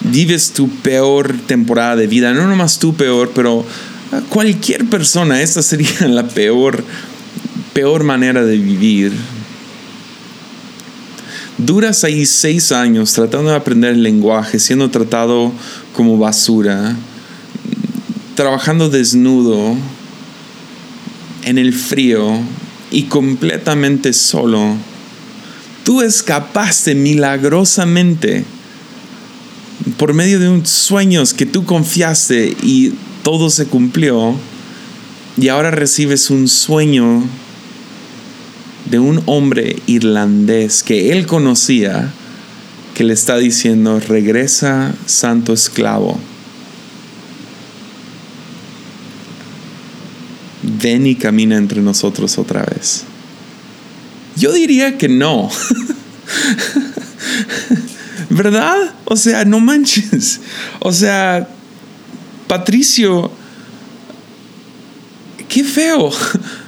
Vives 0.00 0.52
tu 0.52 0.70
peor 0.70 1.36
temporada 1.46 1.94
de 1.96 2.06
vida, 2.06 2.32
no 2.32 2.48
nomás 2.48 2.78
tu 2.78 2.94
peor, 2.94 3.32
pero 3.34 3.66
cualquier 4.30 4.86
persona, 4.86 5.42
esta 5.42 5.60
sería 5.60 5.90
la 6.08 6.26
peor, 6.26 6.82
peor 7.74 8.02
manera 8.02 8.46
de 8.46 8.56
vivir 8.56 9.12
duras 11.58 12.04
ahí 12.04 12.26
seis 12.26 12.72
años 12.72 13.12
tratando 13.12 13.50
de 13.50 13.56
aprender 13.56 13.92
el 13.92 14.02
lenguaje, 14.02 14.58
siendo 14.58 14.90
tratado 14.90 15.52
como 15.94 16.18
basura, 16.18 16.96
trabajando 18.34 18.88
desnudo, 18.88 19.76
en 21.46 21.58
el 21.58 21.72
frío 21.72 22.40
y 22.90 23.04
completamente 23.04 24.12
solo, 24.12 24.76
tú 25.84 26.02
escapaste 26.02 26.94
milagrosamente 26.94 28.44
por 29.96 30.12
medio 30.12 30.40
de 30.40 30.48
un 30.48 30.66
sueños 30.66 31.32
que 31.32 31.46
tú 31.46 31.64
confiaste 31.64 32.56
y 32.62 32.92
todo 33.22 33.48
se 33.48 33.66
cumplió 33.66 34.34
y 35.36 35.48
ahora 35.48 35.70
recibes 35.70 36.30
un 36.30 36.48
sueño 36.48 37.22
de 38.90 38.98
un 38.98 39.22
hombre 39.26 39.76
irlandés 39.86 40.82
que 40.82 41.12
él 41.12 41.26
conocía, 41.26 42.12
que 42.94 43.04
le 43.04 43.12
está 43.12 43.36
diciendo, 43.36 44.00
regresa, 44.00 44.94
santo 45.06 45.52
esclavo. 45.52 46.18
Ven 50.62 51.06
y 51.06 51.14
camina 51.14 51.56
entre 51.56 51.80
nosotros 51.80 52.38
otra 52.38 52.62
vez. 52.64 53.04
Yo 54.36 54.52
diría 54.52 54.98
que 54.98 55.08
no. 55.08 55.50
¿Verdad? 58.30 58.94
O 59.04 59.16
sea, 59.16 59.44
no 59.44 59.60
manches. 59.60 60.40
O 60.80 60.92
sea, 60.92 61.48
Patricio, 62.46 63.30
qué 65.48 65.64
feo. 65.64 66.10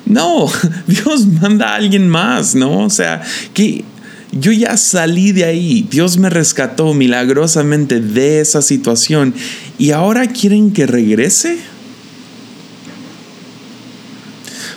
No, 0.09 0.51
Dios 0.87 1.27
manda 1.27 1.69
a 1.69 1.75
alguien 1.75 2.09
más, 2.09 2.55
¿no? 2.55 2.85
O 2.85 2.89
sea, 2.89 3.21
que 3.53 3.85
yo 4.33 4.53
ya 4.53 4.77
salí 4.79 5.33
de 5.33 5.45
ahí. 5.45 5.87
Dios 5.91 6.17
me 6.17 6.31
rescató 6.31 6.95
milagrosamente 6.95 8.01
de 8.01 8.41
esa 8.41 8.63
situación 8.63 9.35
y 9.79 9.91
ahora 9.91 10.27
quieren 10.27 10.73
que 10.73 10.87
regrese. 10.87 11.59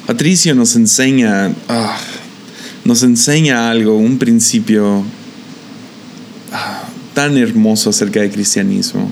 Patricio 0.06 0.54
nos 0.54 0.76
enseña, 0.76 1.54
ah, 1.70 1.98
nos 2.84 3.04
enseña 3.04 3.70
algo, 3.70 3.96
un 3.96 4.18
principio 4.18 5.06
ah, 6.52 6.84
tan 7.14 7.38
hermoso 7.38 7.92
acerca 7.92 8.20
del 8.20 8.32
cristianismo. 8.32 9.10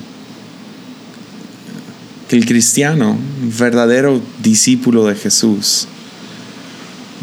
Que 2.30 2.38
el 2.38 2.46
cristiano, 2.46 3.18
verdadero 3.58 4.22
discípulo 4.42 5.06
de 5.06 5.16
Jesús, 5.16 5.88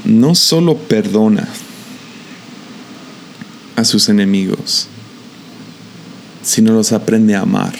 no 0.05 0.35
solo 0.35 0.77
perdona 0.77 1.49
a 3.77 3.85
sus 3.85 4.11
enemigos, 4.11 4.89
sino 6.43 6.73
los 6.73 6.93
aprende 6.93 7.35
a 7.35 7.41
amar. 7.41 7.73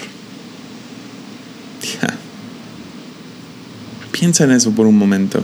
Piensa 4.11 4.45
en 4.45 4.51
eso 4.51 4.71
por 4.71 4.87
un 4.87 4.97
momento 4.97 5.43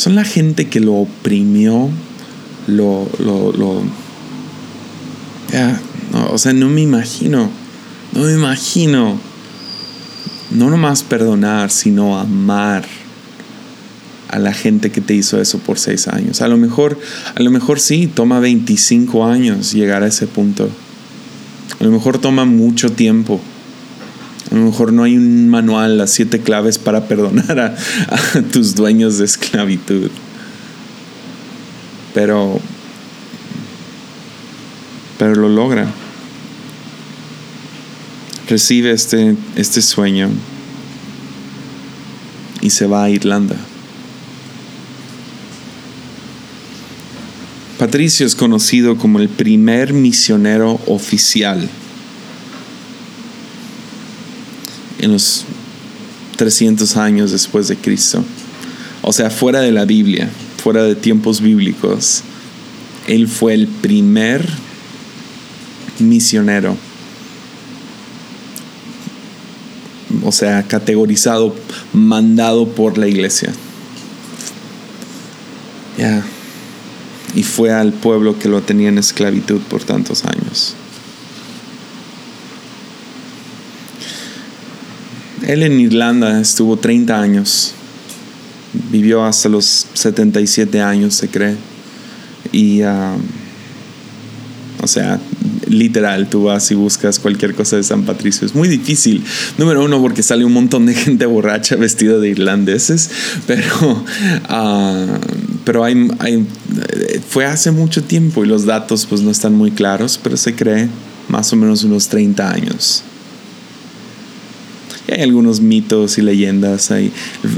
son 0.00 0.14
la 0.14 0.24
gente 0.24 0.70
que 0.70 0.80
lo 0.80 0.94
oprimió, 0.94 1.90
lo, 2.66 3.06
lo, 3.18 3.52
lo 3.52 3.82
o 6.30 6.38
sea, 6.38 6.54
no 6.54 6.70
me 6.70 6.80
imagino, 6.80 7.50
no 8.14 8.20
me 8.20 8.32
imagino, 8.32 9.20
no 10.50 10.70
nomás 10.70 11.02
perdonar, 11.02 11.70
sino 11.70 12.18
amar 12.18 12.84
a 14.28 14.38
la 14.38 14.52
gente 14.52 14.90
que 14.90 15.00
te 15.00 15.14
hizo 15.14 15.40
eso 15.40 15.58
por 15.58 15.78
seis 15.78 16.06
años. 16.08 16.40
A 16.40 16.48
lo 16.48 16.56
mejor, 16.56 16.98
a 17.34 17.42
lo 17.42 17.50
mejor 17.50 17.80
sí, 17.80 18.06
toma 18.06 18.38
25 18.38 19.26
años 19.26 19.72
llegar 19.72 20.02
a 20.02 20.06
ese 20.06 20.26
punto. 20.26 20.70
A 21.80 21.84
lo 21.84 21.90
mejor 21.90 22.18
toma 22.18 22.44
mucho 22.44 22.92
tiempo. 22.92 23.40
A 24.50 24.54
lo 24.54 24.66
mejor 24.66 24.92
no 24.92 25.02
hay 25.04 25.16
un 25.16 25.48
manual, 25.48 25.98
las 25.98 26.10
siete 26.10 26.40
claves 26.40 26.78
para 26.78 27.06
perdonar 27.08 27.58
a, 27.58 27.76
tus 28.52 28.74
dueños 28.74 29.18
de 29.18 29.24
esclavitud. 29.24 30.10
Pero, 32.14 32.60
pero 35.18 35.34
lo 35.34 35.48
logra. 35.48 35.86
Recibe 38.50 38.90
este, 38.90 39.36
este 39.54 39.80
sueño 39.80 40.28
y 42.60 42.70
se 42.70 42.84
va 42.88 43.04
a 43.04 43.10
Irlanda. 43.10 43.54
Patricio 47.78 48.26
es 48.26 48.34
conocido 48.34 48.96
como 48.96 49.20
el 49.20 49.28
primer 49.28 49.92
misionero 49.92 50.80
oficial 50.88 51.68
en 54.98 55.12
los 55.12 55.44
300 56.34 56.96
años 56.96 57.30
después 57.30 57.68
de 57.68 57.76
Cristo. 57.76 58.24
O 59.02 59.12
sea, 59.12 59.30
fuera 59.30 59.60
de 59.60 59.70
la 59.70 59.84
Biblia, 59.84 60.28
fuera 60.60 60.82
de 60.82 60.96
tiempos 60.96 61.40
bíblicos, 61.40 62.22
Él 63.06 63.28
fue 63.28 63.54
el 63.54 63.68
primer 63.68 64.44
misionero. 66.00 66.89
O 70.24 70.32
sea, 70.32 70.62
categorizado, 70.64 71.54
mandado 71.92 72.68
por 72.68 72.98
la 72.98 73.08
iglesia. 73.08 73.52
Ya. 75.96 76.22
Y 77.34 77.42
fue 77.42 77.72
al 77.72 77.92
pueblo 77.92 78.38
que 78.38 78.48
lo 78.48 78.62
tenía 78.62 78.88
en 78.88 78.98
esclavitud 78.98 79.60
por 79.62 79.84
tantos 79.84 80.24
años. 80.24 80.74
Él 85.46 85.62
en 85.62 85.80
Irlanda 85.80 86.40
estuvo 86.40 86.76
30 86.76 87.20
años. 87.20 87.74
Vivió 88.90 89.24
hasta 89.24 89.48
los 89.48 89.86
77 89.94 90.80
años, 90.80 91.14
se 91.14 91.28
cree. 91.28 91.56
Y, 92.52 92.82
um, 92.82 93.20
o 94.82 94.86
sea, 94.86 95.20
literal, 95.70 96.28
tú 96.28 96.44
vas 96.44 96.70
y 96.70 96.74
buscas 96.74 97.18
cualquier 97.18 97.54
cosa 97.54 97.76
de 97.76 97.82
San 97.82 98.02
Patricio. 98.02 98.46
Es 98.46 98.54
muy 98.54 98.68
difícil. 98.68 99.22
Número 99.56 99.84
uno, 99.84 100.00
porque 100.00 100.22
sale 100.22 100.44
un 100.44 100.52
montón 100.52 100.86
de 100.86 100.94
gente 101.06 101.26
borracha 101.26 101.76
vestida 101.76 102.18
de 102.18 102.28
irlandeses. 102.28 103.10
Pero, 103.46 104.04
uh, 104.50 105.06
pero 105.64 105.84
hay, 105.84 106.08
hay, 106.18 106.46
fue 107.28 107.46
hace 107.46 107.70
mucho 107.70 108.02
tiempo 108.02 108.44
y 108.44 108.48
los 108.48 108.66
datos 108.66 109.06
pues 109.06 109.22
no 109.22 109.30
están 109.30 109.54
muy 109.54 109.70
claros, 109.70 110.18
pero 110.22 110.36
se 110.36 110.54
cree 110.54 110.88
más 111.28 111.52
o 111.52 111.56
menos 111.56 111.84
unos 111.84 112.08
30 112.08 112.50
años 112.50 113.04
hay 115.12 115.22
algunos 115.22 115.60
mitos 115.60 116.18
y 116.18 116.22
leyendas. 116.22 116.90
Hay, 116.90 117.12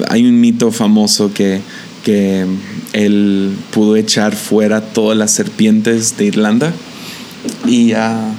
hay 0.09 0.27
un 0.27 0.40
mito 0.40 0.72
famoso 0.72 1.33
que, 1.33 1.61
que 2.05 2.46
él 2.92 3.53
pudo 3.72 3.96
echar 3.96 4.35
fuera 4.35 4.81
todas 4.81 5.16
las 5.16 5.33
serpientes 5.33 6.16
de 6.16 6.27
Irlanda. 6.27 6.72
Y 7.66 7.88
ya, 7.88 8.35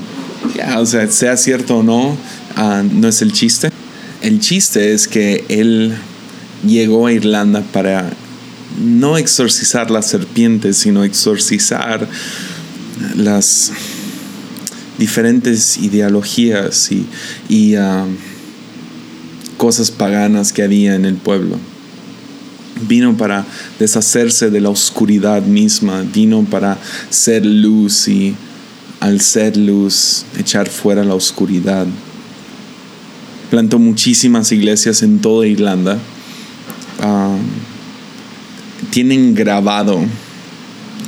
o 0.77 0.85
sea, 0.85 1.07
sea 1.09 1.37
cierto 1.37 1.77
o 1.77 1.83
no, 1.83 2.17
ah, 2.55 2.83
no 2.89 3.07
es 3.07 3.21
el 3.21 3.31
chiste. 3.33 3.69
El 4.21 4.39
chiste 4.39 4.93
es 4.93 5.07
que 5.07 5.45
él 5.49 5.93
llegó 6.65 7.07
a 7.07 7.13
Irlanda 7.13 7.61
para 7.73 8.11
no 8.81 9.17
exorcizar 9.17 9.91
las 9.91 10.09
serpientes, 10.09 10.77
sino 10.77 11.03
exorcizar 11.03 12.07
las 13.15 13.71
diferentes 14.97 15.77
ideologías 15.77 16.91
y, 16.91 17.05
y 17.49 17.75
ah, 17.75 18.05
cosas 19.57 19.91
paganas 19.91 20.53
que 20.53 20.63
había 20.63 20.95
en 20.95 21.05
el 21.05 21.15
pueblo. 21.15 21.57
Vino 22.87 23.15
para 23.15 23.45
deshacerse 23.79 24.49
de 24.49 24.61
la 24.61 24.69
oscuridad 24.69 25.41
misma, 25.43 26.01
vino 26.01 26.43
para 26.43 26.77
ser 27.09 27.45
luz 27.45 28.07
y 28.07 28.35
al 29.03 29.19
ser 29.19 29.57
luz 29.57 30.23
echar 30.39 30.69
fuera 30.69 31.03
la 31.03 31.13
oscuridad. 31.13 31.85
Plantó 33.49 33.77
muchísimas 33.77 34.51
iglesias 34.53 35.03
en 35.03 35.19
toda 35.19 35.45
Irlanda. 35.45 35.99
Ah, 37.01 37.35
tienen 38.91 39.35
grabado 39.35 39.99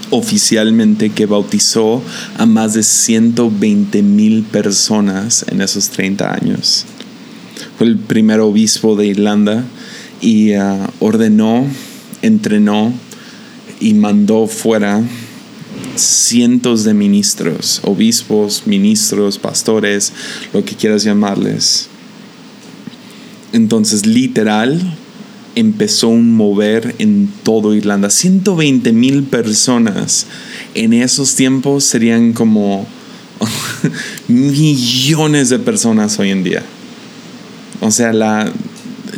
oficialmente 0.10 1.10
que 1.10 1.26
bautizó 1.26 2.04
a 2.38 2.46
más 2.46 2.74
de 2.74 2.84
120 2.84 4.04
mil 4.04 4.44
personas 4.44 5.46
en 5.50 5.62
esos 5.62 5.90
30 5.90 6.34
años 6.34 6.86
fue 7.78 7.88
el 7.88 7.98
primer 7.98 8.40
obispo 8.40 8.96
de 8.96 9.08
Irlanda 9.08 9.64
y 10.22 10.54
ah, 10.54 10.90
ordenó, 11.00 11.66
entrenó 12.22 12.94
y 13.80 13.94
mandó 13.94 14.48
fuera 14.48 15.02
cientos 15.98 16.84
de 16.84 16.94
ministros, 16.94 17.82
obispos, 17.84 18.64
ministros, 18.66 19.38
pastores, 19.38 20.14
lo 20.54 20.64
que 20.64 20.76
quieras 20.76 21.04
llamarles. 21.04 21.88
Entonces, 23.54 24.06
literal, 24.06 24.98
empezó 25.56 26.10
un 26.10 26.36
mover 26.36 26.96
en 27.00 27.30
todo 27.44 27.74
Irlanda. 27.74 28.10
120 28.10 28.92
mil 28.92 29.24
personas 29.24 30.28
en 30.74 30.94
esos 30.94 31.36
tiempos 31.36 31.84
serían 31.86 32.34
como 32.34 32.86
millones 34.28 35.50
de 35.50 35.60
personas 35.60 36.20
hoy 36.20 36.32
en 36.32 36.44
día. 36.44 36.64
O 37.82 37.92
sea, 37.92 38.14
la 38.14 38.52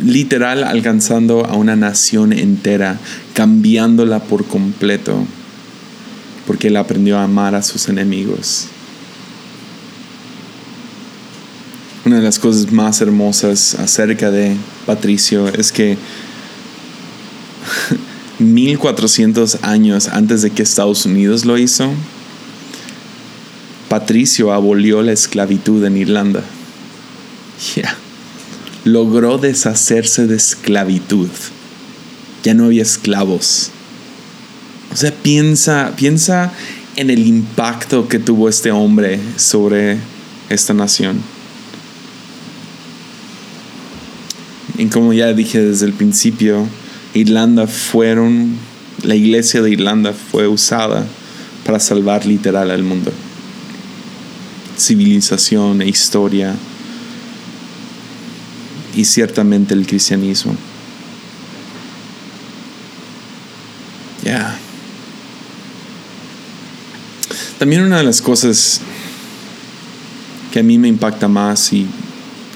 literal 0.04 0.64
alcanzando 0.64 1.44
a 1.44 1.54
una 1.54 1.76
nación 1.76 2.32
entera, 2.32 2.98
cambiándola 3.34 4.20
por 4.20 4.44
completo, 4.44 5.26
porque 6.48 6.66
él 6.66 6.76
aprendió 6.76 7.16
a 7.16 7.22
amar 7.22 7.54
a 7.54 7.62
sus 7.62 7.88
enemigos. 7.88 8.66
Una 12.04 12.16
de 12.16 12.22
las 12.22 12.40
cosas 12.40 12.72
más 12.72 13.00
hermosas 13.00 13.76
acerca 13.76 14.32
de 14.32 14.56
Patricio 14.84 15.46
es 15.46 15.70
que 15.70 15.96
1400 18.40 19.58
años 19.62 20.08
antes 20.08 20.42
de 20.42 20.50
que 20.50 20.64
Estados 20.64 21.06
Unidos 21.06 21.44
lo 21.44 21.56
hizo, 21.56 21.88
Patricio 23.88 24.52
abolió 24.52 25.02
la 25.02 25.12
esclavitud 25.12 25.84
en 25.84 25.96
Irlanda. 25.96 26.42
Yeah 27.76 27.96
logró 28.88 29.38
deshacerse 29.38 30.26
de 30.26 30.36
esclavitud. 30.36 31.28
Ya 32.42 32.54
no 32.54 32.66
había 32.66 32.82
esclavos. 32.82 33.70
Sea, 34.98 35.12
piensa, 35.12 35.92
piensa 35.94 36.52
en 36.96 37.10
el 37.10 37.24
impacto 37.24 38.08
que 38.08 38.18
tuvo 38.18 38.48
este 38.48 38.72
hombre 38.72 39.20
sobre 39.36 39.96
esta 40.48 40.74
nación. 40.74 41.22
Y 44.76 44.86
como 44.86 45.12
ya 45.12 45.32
dije 45.34 45.60
desde 45.62 45.86
el 45.86 45.92
principio, 45.92 46.66
Irlanda 47.14 47.68
fueron, 47.68 48.56
la 49.04 49.14
iglesia 49.14 49.62
de 49.62 49.70
Irlanda 49.70 50.12
fue 50.12 50.48
usada 50.48 51.06
para 51.64 51.78
salvar 51.78 52.26
literal 52.26 52.72
al 52.72 52.82
mundo. 52.82 53.12
Civilización 54.76 55.80
e 55.80 55.88
historia 55.88 56.56
y 58.96 59.04
ciertamente 59.04 59.74
el 59.74 59.86
cristianismo. 59.86 60.56
Ya. 64.24 64.58
También 67.68 67.82
una 67.82 67.98
de 67.98 68.04
las 68.04 68.22
cosas 68.22 68.80
que 70.50 70.60
a 70.60 70.62
mí 70.62 70.78
me 70.78 70.88
impacta 70.88 71.28
más 71.28 71.70
y 71.74 71.86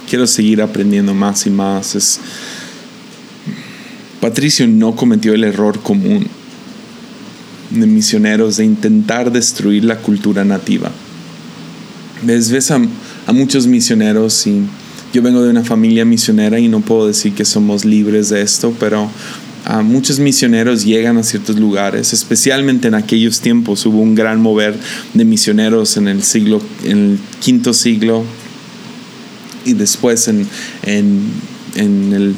quiero 0.08 0.26
seguir 0.26 0.62
aprendiendo 0.62 1.12
más 1.12 1.46
y 1.46 1.50
más 1.50 1.94
es, 1.94 2.18
Patricio 4.22 4.66
no 4.66 4.96
cometió 4.96 5.34
el 5.34 5.44
error 5.44 5.82
común 5.82 6.26
de 7.68 7.86
misioneros 7.86 8.56
de 8.56 8.64
intentar 8.64 9.30
destruir 9.30 9.84
la 9.84 9.98
cultura 9.98 10.46
nativa. 10.46 10.90
Ves, 12.22 12.50
ves 12.50 12.70
a, 12.70 12.80
a 13.26 13.32
muchos 13.34 13.66
misioneros 13.66 14.46
y 14.46 14.62
yo 15.12 15.20
vengo 15.20 15.42
de 15.42 15.50
una 15.50 15.62
familia 15.62 16.06
misionera 16.06 16.58
y 16.58 16.68
no 16.68 16.80
puedo 16.80 17.06
decir 17.06 17.34
que 17.34 17.44
somos 17.44 17.84
libres 17.84 18.30
de 18.30 18.40
esto, 18.40 18.74
pero 18.80 19.10
ah, 19.64 19.82
muchos 19.82 20.18
misioneros 20.18 20.84
llegan 20.84 21.18
a 21.18 21.22
ciertos 21.22 21.58
lugares, 21.58 22.12
especialmente 22.12 22.88
en 22.88 22.94
aquellos 22.94 23.40
tiempos 23.40 23.84
hubo 23.86 24.00
un 24.00 24.14
gran 24.14 24.40
mover 24.40 24.74
de 25.14 25.24
misioneros 25.24 25.96
en 25.96 26.08
el 26.08 26.22
siglo, 26.22 26.60
en 26.84 26.98
el 26.98 27.18
quinto 27.40 27.72
siglo, 27.72 28.24
y 29.64 29.74
después 29.74 30.28
en, 30.28 30.48
el 30.84 32.34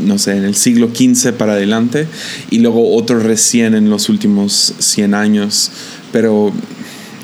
no 0.00 0.18
sé, 0.18 0.36
en 0.36 0.44
el 0.44 0.54
siglo 0.54 0.90
XV 0.92 1.32
para 1.32 1.52
adelante 1.52 2.08
y 2.50 2.58
luego 2.58 2.94
otro 2.96 3.20
recién 3.20 3.74
en 3.74 3.90
los 3.90 4.08
últimos 4.08 4.74
100 4.78 5.14
años. 5.14 5.70
Pero 6.12 6.52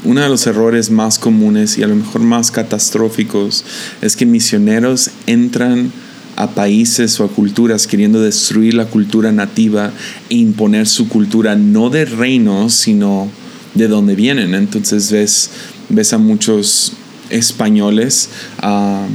uno 0.05 0.20
de 0.20 0.29
los 0.29 0.46
errores 0.46 0.90
más 0.90 1.18
comunes 1.18 1.79
y 1.79 1.83
a 1.83 1.87
lo 1.87 1.96
mejor 1.96 2.22
más 2.22 2.50
catastróficos 2.50 3.64
es 4.00 4.16
que 4.16 4.26
misioneros 4.26 5.11
entran 5.26 5.92
a 6.40 6.55
países 6.55 7.20
o 7.20 7.24
a 7.24 7.29
culturas 7.29 7.87
queriendo 7.87 8.22
destruir 8.22 8.72
la 8.72 8.87
cultura 8.87 9.31
nativa 9.31 9.92
e 10.31 10.37
imponer 10.37 10.87
su 10.87 11.09
cultura 11.09 11.55
no 11.55 11.90
de 11.90 12.07
reino, 12.07 12.70
sino 12.70 13.31
de 13.74 13.88
donde 13.88 14.14
vienen. 14.14 14.55
Entonces 14.55 15.12
ves, 15.12 15.50
ves 15.90 16.14
a 16.14 16.18
muchos 16.18 16.94
españoles 17.29 18.31
ah, 18.59 19.07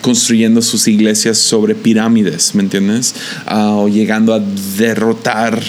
construyendo 0.00 0.62
sus 0.62 0.88
iglesias 0.88 1.36
sobre 1.36 1.74
pirámides, 1.74 2.54
¿me 2.54 2.62
entiendes? 2.62 3.14
Ah, 3.46 3.72
o 3.72 3.88
llegando 3.88 4.32
a 4.32 4.40
derrotar 4.78 5.62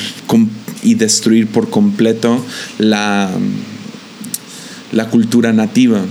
y 0.81 0.93
destruir 0.93 1.47
por 1.47 1.69
completo 1.69 2.41
la, 2.77 3.29
la 4.93 5.09
cultura 5.09 5.51
nativa. 5.51 6.05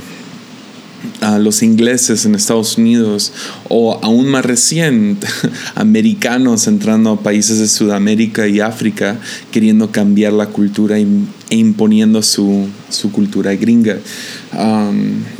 A 1.20 1.38
los 1.38 1.62
ingleses 1.62 2.26
en 2.26 2.34
Estados 2.34 2.76
Unidos 2.76 3.32
o 3.68 3.98
aún 4.02 4.26
más 4.26 4.44
recién 4.44 5.18
americanos 5.74 6.66
entrando 6.66 7.10
a 7.12 7.20
países 7.20 7.58
de 7.58 7.68
Sudamérica 7.68 8.46
y 8.46 8.60
África 8.60 9.18
queriendo 9.50 9.90
cambiar 9.90 10.32
la 10.32 10.46
cultura 10.46 10.98
e 10.98 11.06
imponiendo 11.50 12.22
su, 12.22 12.68
su 12.90 13.10
cultura 13.10 13.54
gringa. 13.54 13.96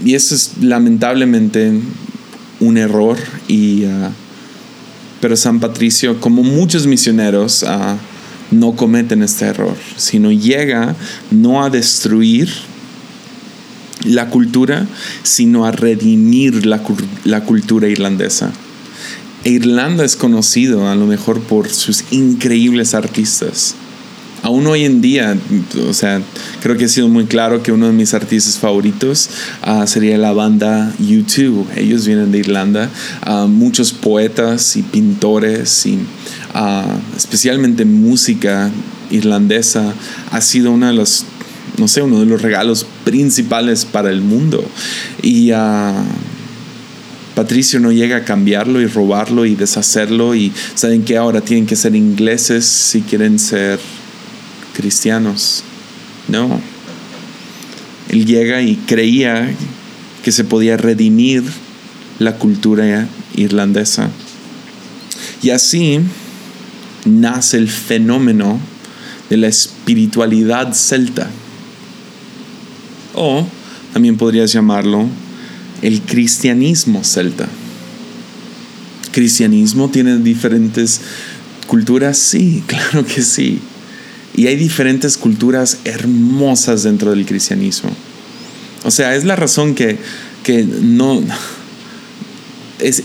y 0.05 0.15
eso 0.15 0.35
es 0.35 0.53
lamentablemente 0.61 1.73
un 2.61 2.79
error, 2.79 3.19
y, 3.49 3.85
ah, 3.85 4.11
pero 5.21 5.37
San 5.37 5.61
Patricio, 5.61 6.21
como 6.21 6.43
muchos 6.43 6.87
misioneros, 6.87 7.65
ah, 7.65 7.97
no 8.51 8.77
cometen 8.77 9.23
este 9.23 9.47
error, 9.47 9.77
sino 9.97 10.31
llega 10.31 10.95
no 11.31 11.65
a 11.65 11.71
destruir 11.71 12.49
la 14.05 14.29
cultura, 14.31 14.87
sino 15.23 15.65
a 15.67 15.73
redimir 15.73 16.67
la, 16.67 16.81
la 17.25 17.45
cultura 17.45 17.89
irlandesa. 17.89 18.53
Irlanda 19.45 20.05
es 20.05 20.17
conocido 20.17 20.89
a 20.89 20.95
lo 20.95 21.07
mejor 21.07 21.41
por 21.41 21.69
sus 21.69 22.05
increíbles 22.13 22.95
artistas 22.95 23.75
aún 24.45 24.67
hoy 24.67 24.85
en 24.85 25.01
día, 25.01 25.37
o 25.89 25.95
sea, 25.95 26.21
creo 26.61 26.77
que 26.77 26.85
ha 26.85 26.89
sido 26.89 27.09
muy 27.09 27.25
claro 27.25 27.63
que 27.63 27.73
uno 27.73 27.87
de 27.87 27.95
mis 27.95 28.13
artistas 28.13 28.59
favoritos 28.59 29.31
ah, 29.63 29.87
sería 29.87 30.19
la 30.19 30.33
banda 30.33 30.93
U2. 31.01 31.65
Ellos 31.77 32.07
vienen 32.07 32.31
de 32.31 32.39
Irlanda. 32.41 32.91
Ah, 33.23 33.47
muchos 33.49 33.95
poetas 33.95 34.77
y 34.77 34.83
pintores 34.83 35.87
y 35.87 35.99
ah, 36.53 36.85
especialmente 37.17 37.87
música 37.87 38.71
irlandesa 39.11 39.95
ha 40.31 40.41
sido 40.43 40.73
una 40.73 40.89
de 40.89 40.95
los 40.95 41.25
no 41.77 41.89
sé, 41.89 42.03
uno 42.03 42.21
de 42.21 42.27
los 42.27 42.43
regalos 42.43 42.87
principales 43.05 43.85
para 43.85 44.11
el 44.11 44.21
mundo. 44.21 44.65
Y 45.23 45.51
Patricio 47.35 47.81
no 47.81 47.91
llega 47.91 48.19
a 48.19 48.25
cambiarlo 48.25 48.81
y 48.81 48.87
robarlo 48.87 49.45
y 49.45 49.57
deshacerlo 49.57 50.35
y 50.35 50.53
saben 50.75 51.05
que 51.05 51.17
ahora 51.17 51.41
tienen 51.41 51.67
que 51.67 51.77
ser 51.77 51.97
ingleses 51.97 52.65
si 52.65 53.01
quieren 53.03 53.39
ser 53.39 53.81
cristianos. 54.75 55.65
No. 56.29 56.61
Él 58.09 58.25
llega 58.25 58.63
y 58.63 58.77
creía 58.77 59.53
que 60.23 60.31
se 60.33 60.45
podía 60.45 60.77
redimir 60.77 61.43
la 62.19 62.37
cultura 62.37 63.09
irlandesa. 63.35 64.11
Y 65.43 65.51
así 65.51 66.01
nace 67.05 67.59
el 67.59 67.69
fenómeno 67.69 68.61
de 69.29 69.37
la 69.39 69.49
espiritualidad 69.49 70.73
celta. 70.73 71.29
O 73.15 73.47
también 73.93 74.17
podrías 74.17 74.53
llamarlo 74.53 75.07
el 75.83 76.01
cristianismo 76.03 77.05
celta. 77.05 77.47
¿Cristianismo 79.13 79.91
tiene 79.91 80.19
diferentes 80.19 81.01
culturas? 81.67 82.19
Sí, 82.19 82.65
claro 82.67 83.05
que 83.05 83.23
sí. 83.23 83.61
Y 84.35 84.49
hay 84.49 84.57
diferentes 84.57 85.17
culturas 85.17 85.79
hermosas 85.85 86.83
dentro 86.83 87.11
del 87.11 87.25
cristianismo. 87.25 87.91
O 88.83 88.91
sea, 88.91 89.15
es 89.15 89.25
la 89.25 89.37
razón 89.37 89.75
que, 89.75 89.99
no... 90.83 91.23
Es, 92.81 93.01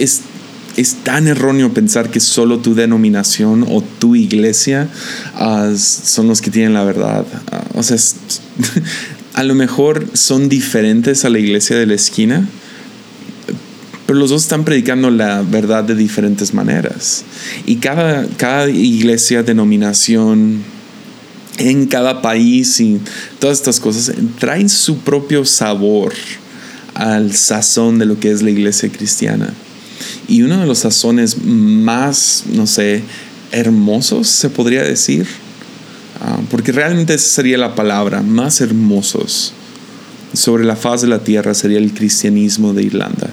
es, 0.76 0.96
tan 1.04 1.28
erróneo 1.28 1.74
pensar 1.74 2.10
que 2.10 2.20
solo 2.20 2.58
tu 2.60 2.74
denominación 2.74 3.66
o 3.70 3.82
tu 3.82 4.16
iglesia 4.16 4.90
ah, 5.36 5.72
son 5.78 6.28
los 6.28 6.42
que 6.42 6.50
tienen 6.50 6.74
la 6.74 6.84
verdad. 6.84 7.26
Ah, 7.52 7.64
o 7.76 7.84
sea, 7.84 7.98
a 9.40 9.44
lo 9.46 9.56
mejor 9.56 10.06
son 10.16 10.50
diferentes 10.50 11.24
a 11.24 11.30
la 11.30 11.40
iglesia 11.40 11.78
de 11.78 11.86
la 11.86 11.94
esquina, 11.94 12.46
pero 14.06 14.20
los 14.20 14.32
dos 14.32 14.42
están 14.42 14.66
predicando 14.66 15.12
la 15.12 15.44
verdad 15.44 15.86
de 15.86 15.96
diferentes 15.96 16.54
maneras. 16.54 17.24
Y 17.66 17.78
cada, 17.78 18.28
cada 18.36 18.68
iglesia, 18.68 19.42
denominación, 19.42 20.62
en 21.58 21.88
cada 21.88 22.22
país 22.22 22.82
y 22.82 23.00
todas 23.40 23.60
estas 23.60 23.80
cosas 23.80 24.14
traen 24.40 24.68
su 24.68 24.98
propio 24.98 25.46
sabor 25.46 26.14
al 26.94 27.34
sazón 27.34 27.98
de 27.98 28.08
lo 28.08 28.20
que 28.20 28.32
es 28.32 28.42
la 28.42 28.50
iglesia 28.50 28.90
cristiana. 28.90 29.54
Y 30.28 30.42
uno 30.42 30.60
de 30.60 30.66
los 30.66 30.80
sazones 30.80 31.42
más, 31.46 32.44
no 32.52 32.68
sé, 32.68 33.04
hermosos, 33.54 34.28
se 34.28 34.50
podría 34.50 34.84
decir, 34.84 35.28
ah, 36.22 36.40
porque 36.50 36.72
realmente 36.72 37.14
esa 37.14 37.28
sería 37.28 37.58
la 37.58 37.76
palabra, 37.76 38.22
más 38.22 38.62
hermosos 38.62 39.54
sobre 40.34 40.64
la 40.66 40.76
faz 40.76 41.02
de 41.02 41.08
la 41.08 41.20
tierra 41.20 41.54
sería 41.54 41.80
el 41.80 41.94
cristianismo 41.94 42.74
de 42.74 42.84
Irlanda. 42.84 43.30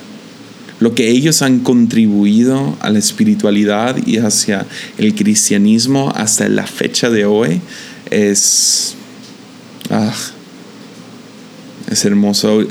Lo 0.79 0.95
que 0.95 1.11
ellos 1.11 1.43
han 1.43 1.61
contribuido 1.61 2.77
a 2.81 2.91
la 2.91 2.99
espiritualidad 2.99 3.97
y 4.07 4.19
hacia 4.19 4.67
el 4.99 5.15
cristianismo 5.15 6.13
hasta 6.15 6.49
la 6.49 6.67
fecha 6.67 7.09
de 7.09 7.25
hoy 7.25 7.61
es, 8.11 8.95
ah, 9.91 10.13
es 11.91 12.05
hermoso. 12.05 12.67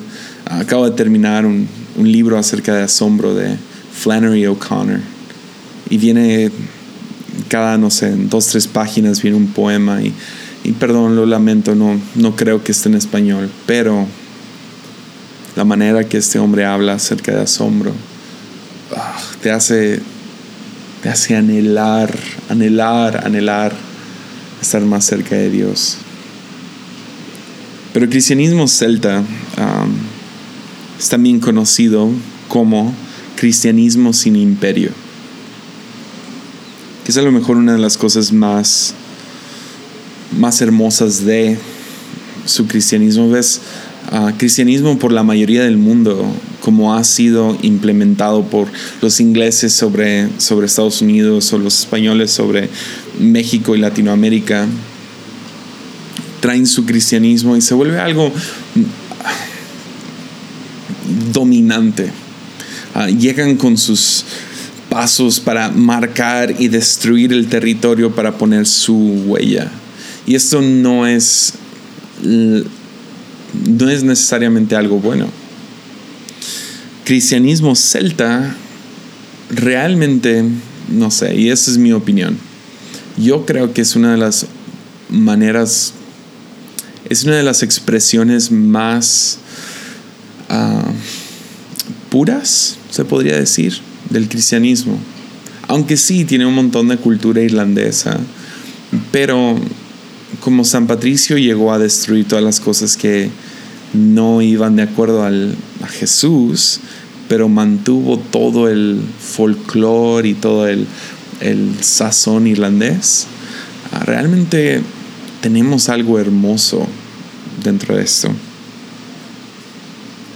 Acabo 0.45 0.87
de 0.87 0.95
terminar 0.95 1.45
un, 1.45 1.67
libro 1.97 2.37
acerca 2.37 2.75
de 2.75 2.83
asombro 2.83 3.33
de 3.33 3.55
Flannery 3.93 4.45
O'Connor 4.47 4.99
y 5.89 5.97
viene 5.97 6.51
cada, 7.47 7.77
no 7.77 7.89
sé, 7.89 8.07
en 8.07 8.29
dos, 8.29 8.47
tres 8.47 8.67
páginas 8.67 9.21
viene 9.21 9.37
un 9.37 9.47
poema 9.47 10.01
y, 10.01 10.13
perdón, 10.73 11.15
lo 11.15 11.25
lamento, 11.25 11.75
no, 11.75 11.99
no 12.15 12.35
creo 12.35 12.63
que 12.63 12.71
esté 12.71 12.89
en 12.89 12.95
español, 12.95 13.49
pero 13.65 14.07
la 15.55 15.63
manera 15.63 16.03
que 16.03 16.17
este 16.17 16.39
hombre 16.39 16.65
habla 16.65 16.93
acerca 16.93 17.33
de 17.33 17.41
asombro 17.41 17.93
ah, 18.95 19.17
te 19.41 19.51
hace 19.51 20.01
te 21.05 21.09
hace 21.11 21.35
anhelar, 21.35 22.17
anhelar, 22.49 23.25
anhelar 23.27 23.75
estar 24.59 24.81
más 24.81 25.05
cerca 25.05 25.35
de 25.35 25.51
Dios. 25.51 25.97
Pero 27.93 28.05
el 28.05 28.09
cristianismo 28.09 28.67
celta 28.67 29.23
es 30.97 31.07
también 31.07 31.39
conocido 31.39 32.09
como 32.47 32.91
cristianismo 33.35 34.13
sin 34.13 34.35
imperio, 34.35 34.89
que 37.05 37.11
es 37.11 37.17
a 37.17 37.21
lo 37.21 37.31
mejor 37.31 37.57
una 37.57 37.73
de 37.73 37.77
las 37.77 37.97
cosas 37.97 38.33
más, 38.33 38.95
más 40.35 40.59
hermosas 40.59 41.23
de 41.23 41.55
su 42.45 42.65
cristianismo. 42.65 43.29
Ves, 43.29 43.61
cristianismo 44.37 44.97
por 44.97 45.11
la 45.11 45.21
mayoría 45.21 45.63
del 45.63 45.77
mundo, 45.77 46.25
como 46.61 46.95
ha 46.95 47.03
sido 47.03 47.55
implementado 47.61 48.43
por 48.45 48.67
los 49.03 49.19
ingleses 49.19 49.71
sobre, 49.71 50.29
sobre 50.39 50.65
Estados 50.65 50.99
Unidos 51.03 51.53
o 51.53 51.59
los 51.59 51.79
españoles 51.79 52.31
sobre 52.31 52.69
México 53.19 53.75
y 53.75 53.79
Latinoamérica, 53.79 54.65
traen 56.39 56.65
su 56.65 56.85
cristianismo 56.85 57.55
y 57.55 57.61
se 57.61 57.75
vuelve 57.75 57.99
algo 57.99 58.31
dominante. 61.31 62.09
Ah, 62.95 63.09
llegan 63.09 63.57
con 63.57 63.77
sus 63.77 64.25
pasos 64.95 65.41
para 65.41 65.71
marcar 65.71 66.55
y 66.57 66.69
destruir 66.69 67.33
el 67.33 67.49
territorio 67.49 68.15
para 68.15 68.37
poner 68.37 68.65
su 68.65 68.95
huella. 69.25 69.69
Y 70.25 70.35
esto 70.35 70.61
no 70.61 71.05
es, 71.05 71.55
no 72.23 73.89
es 73.89 74.03
necesariamente 74.05 74.73
algo 74.73 74.99
bueno. 74.99 75.27
Cristianismo 77.03 77.75
celta 77.75 78.55
realmente, 79.49 80.45
no 80.87 81.11
sé, 81.11 81.35
y 81.35 81.49
esa 81.49 81.71
es 81.71 81.77
mi 81.77 81.91
opinión. 81.91 82.37
Yo 83.17 83.45
creo 83.45 83.73
que 83.73 83.81
es 83.81 83.97
una 83.97 84.13
de 84.13 84.17
las 84.17 84.45
maneras, 85.09 85.91
es 87.09 87.25
una 87.25 87.35
de 87.35 87.43
las 87.43 87.63
expresiones 87.63 88.49
más 88.49 89.39
ah, 90.47 90.89
puras, 92.09 92.77
se 92.91 93.03
podría 93.03 93.37
decir, 93.37 93.81
del 94.15 94.29
cristianismo. 94.29 94.97
Aunque 95.67 95.97
sí 95.97 96.25
tiene 96.25 96.45
un 96.45 96.55
montón 96.55 96.87
de 96.87 96.97
cultura 96.97 97.41
irlandesa, 97.41 98.17
pero 99.11 99.59
como 100.39 100.63
San 100.63 100.87
Patricio 100.87 101.37
llegó 101.37 101.73
a 101.73 101.79
destruir 101.79 102.27
todas 102.27 102.43
las 102.43 102.59
cosas 102.59 102.97
que 102.97 103.29
no 103.93 104.41
iban 104.41 104.75
de 104.75 104.83
acuerdo 104.83 105.23
al, 105.23 105.55
a 105.81 105.87
Jesús, 105.87 106.79
pero 107.27 107.49
mantuvo 107.49 108.19
todo 108.19 108.69
el 108.69 109.01
folclore 109.19 110.29
y 110.29 110.33
todo 110.33 110.67
el, 110.67 110.85
el 111.41 111.75
sazón 111.81 112.47
irlandés, 112.47 113.27
ah, 113.91 114.03
realmente 114.05 114.81
tenemos 115.41 115.89
algo 115.89 116.19
hermoso 116.19 116.87
dentro 117.63 117.95
de 117.95 118.03
esto, 118.03 118.29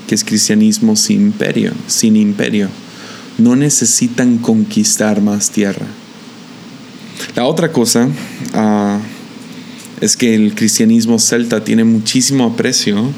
que 0.07 0.15
es 0.15 0.23
cristianismo 0.23 0.95
sin 0.95 1.21
imperio, 1.21 1.71
sin 1.87 2.15
imperio. 2.15 2.69
No 3.39 3.55
necesitan 3.55 4.37
conquistar 4.37 5.21
más 5.21 5.49
tierra. 5.49 5.85
La 7.35 7.45
otra 7.45 7.71
cosa 7.71 8.07
ah, 8.53 8.99
es 10.01 10.15
que 10.15 10.35
el 10.35 10.55
cristianismo 10.55 11.19
celta 11.19 11.63
tiene 11.63 11.83
muchísimo 11.83 12.45
aprecio 12.45 13.11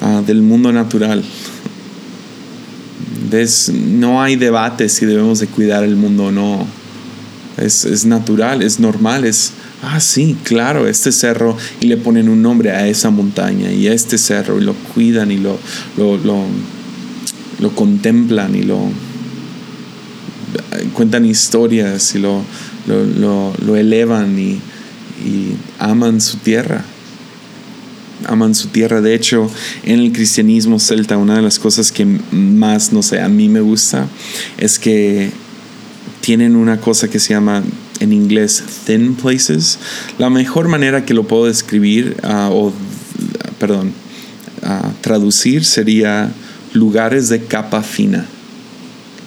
ah, 0.00 0.22
del 0.26 0.42
mundo 0.42 0.72
natural. 0.72 1.24
No 3.72 4.22
hay 4.22 4.36
debate 4.36 4.88
si 4.88 5.04
debemos 5.04 5.40
de 5.40 5.46
cuidar 5.46 5.84
el 5.84 5.96
mundo 5.96 6.26
o 6.26 6.32
no. 6.32 6.66
Es, 7.56 8.04
natural, 8.04 8.62
es 8.62 8.80
normal, 8.80 9.24
es, 9.24 9.52
ah, 9.82 9.98
sí, 9.98 10.36
claro, 10.42 10.86
este 10.86 11.10
cerro, 11.10 11.56
y 11.80 11.86
le 11.86 11.96
ponen 11.96 12.28
un 12.28 12.42
nombre 12.42 12.70
a 12.70 12.86
esa 12.86 13.08
montaña 13.08 13.72
y 13.72 13.88
a 13.88 13.94
este 13.94 14.18
cerro, 14.18 14.60
y 14.60 14.64
lo 14.64 14.74
cuidan 14.74 15.30
y 15.30 15.38
lo, 15.38 15.58
lo, 15.96 17.74
contemplan 17.74 18.54
y 18.54 18.62
lo 18.62 18.90
cuentan 20.92 21.24
historias 21.24 22.14
y 22.14 22.18
lo, 22.18 22.42
lo, 22.86 23.76
elevan 23.76 24.38
y 24.38 24.60
aman 25.78 26.20
su 26.20 26.38
tierra 26.38 26.84
aman 28.24 28.54
su 28.54 28.68
tierra. 28.68 29.00
De 29.00 29.14
hecho, 29.14 29.50
en 29.84 30.00
el 30.00 30.12
cristianismo 30.12 30.78
celta, 30.78 31.16
una 31.16 31.36
de 31.36 31.42
las 31.42 31.58
cosas 31.58 31.92
que 31.92 32.04
más, 32.04 32.92
no 32.92 33.02
sé, 33.02 33.20
a 33.20 33.28
mí 33.28 33.48
me 33.48 33.60
gusta 33.60 34.08
es 34.58 34.78
que 34.78 35.30
tienen 36.20 36.56
una 36.56 36.80
cosa 36.80 37.08
que 37.08 37.18
se 37.18 37.34
llama 37.34 37.62
en 38.00 38.12
inglés 38.12 38.62
thin 38.84 39.14
places. 39.14 39.78
La 40.18 40.30
mejor 40.30 40.68
manera 40.68 41.04
que 41.04 41.14
lo 41.14 41.26
puedo 41.26 41.46
describir 41.46 42.16
ah, 42.22 42.50
o, 42.52 42.72
perdón, 43.58 43.92
uh, 44.62 44.90
traducir 45.00 45.64
sería 45.64 46.30
lugares 46.72 47.28
de 47.28 47.44
capa 47.44 47.82
fina. 47.82 48.26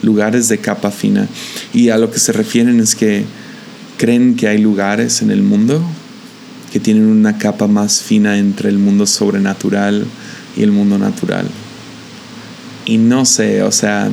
Lugares 0.02 0.48
de 0.48 0.60
capa 0.60 0.92
fina. 0.92 1.28
Y 1.74 1.90
a 1.90 1.98
lo 1.98 2.12
que 2.12 2.20
se 2.20 2.32
refieren 2.32 2.80
es 2.80 2.96
que 2.96 3.26
creen 3.98 4.36
que 4.36 4.48
hay 4.48 4.58
lugares 4.58 5.22
en 5.22 5.30
el 5.30 5.44
mundo 5.44 5.82
que 6.72 6.80
tienen 6.80 7.06
una 7.06 7.38
capa 7.38 7.68
más 7.68 8.02
fina 8.02 8.38
entre 8.38 8.70
el 8.70 8.78
mundo 8.78 9.06
sobrenatural 9.06 10.06
y 10.56 10.64
el 10.64 10.72
mundo 10.72 10.98
natural. 10.98 11.48
Y 12.86 12.98
no 12.98 13.26
sé, 13.26 13.64
o 13.64 13.72
sea, 13.72 14.10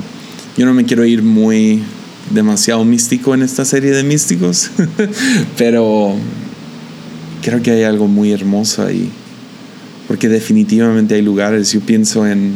yo 0.57 0.67
no 0.67 0.75
me 0.75 0.85
quiero 0.85 1.05
ir 1.05 1.23
muy 1.23 1.83
demasiado 2.33 2.85
místico 2.85 3.35
en 3.35 3.43
esta 3.43 3.65
serie 3.65 3.93
de 3.93 4.03
místicos, 4.03 4.71
pero 5.59 6.15
creo 7.43 7.63
que 7.63 7.71
hay 7.71 7.83
algo 7.85 8.09
muy 8.09 8.33
hermoso 8.33 8.85
ahí, 8.85 9.11
porque 10.09 10.29
definitivamente 10.29 11.15
hay 11.15 11.23
lugares, 11.23 11.73
yo 11.73 11.81
pienso 11.81 12.27
en 12.27 12.55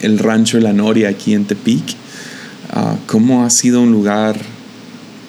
el 0.00 0.18
rancho 0.18 0.58
la 0.60 0.72
Noria 0.72 1.08
aquí 1.08 1.34
en 1.34 1.44
Tepic, 1.44 1.97
uh, 2.74 2.96
cómo 3.06 3.44
ha 3.44 3.50
sido 3.50 3.82
un 3.82 3.92
lugar 3.92 4.36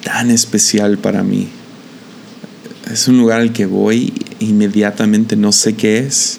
tan 0.02 0.30
especial 0.30 0.98
para 0.98 1.22
mí 1.22 1.48
es 2.92 3.06
un 3.08 3.18
lugar 3.18 3.40
al 3.40 3.52
que 3.52 3.66
voy 3.66 4.12
inmediatamente, 4.40 5.36
no 5.36 5.52
sé 5.52 5.74
qué 5.74 5.98
es. 5.98 6.38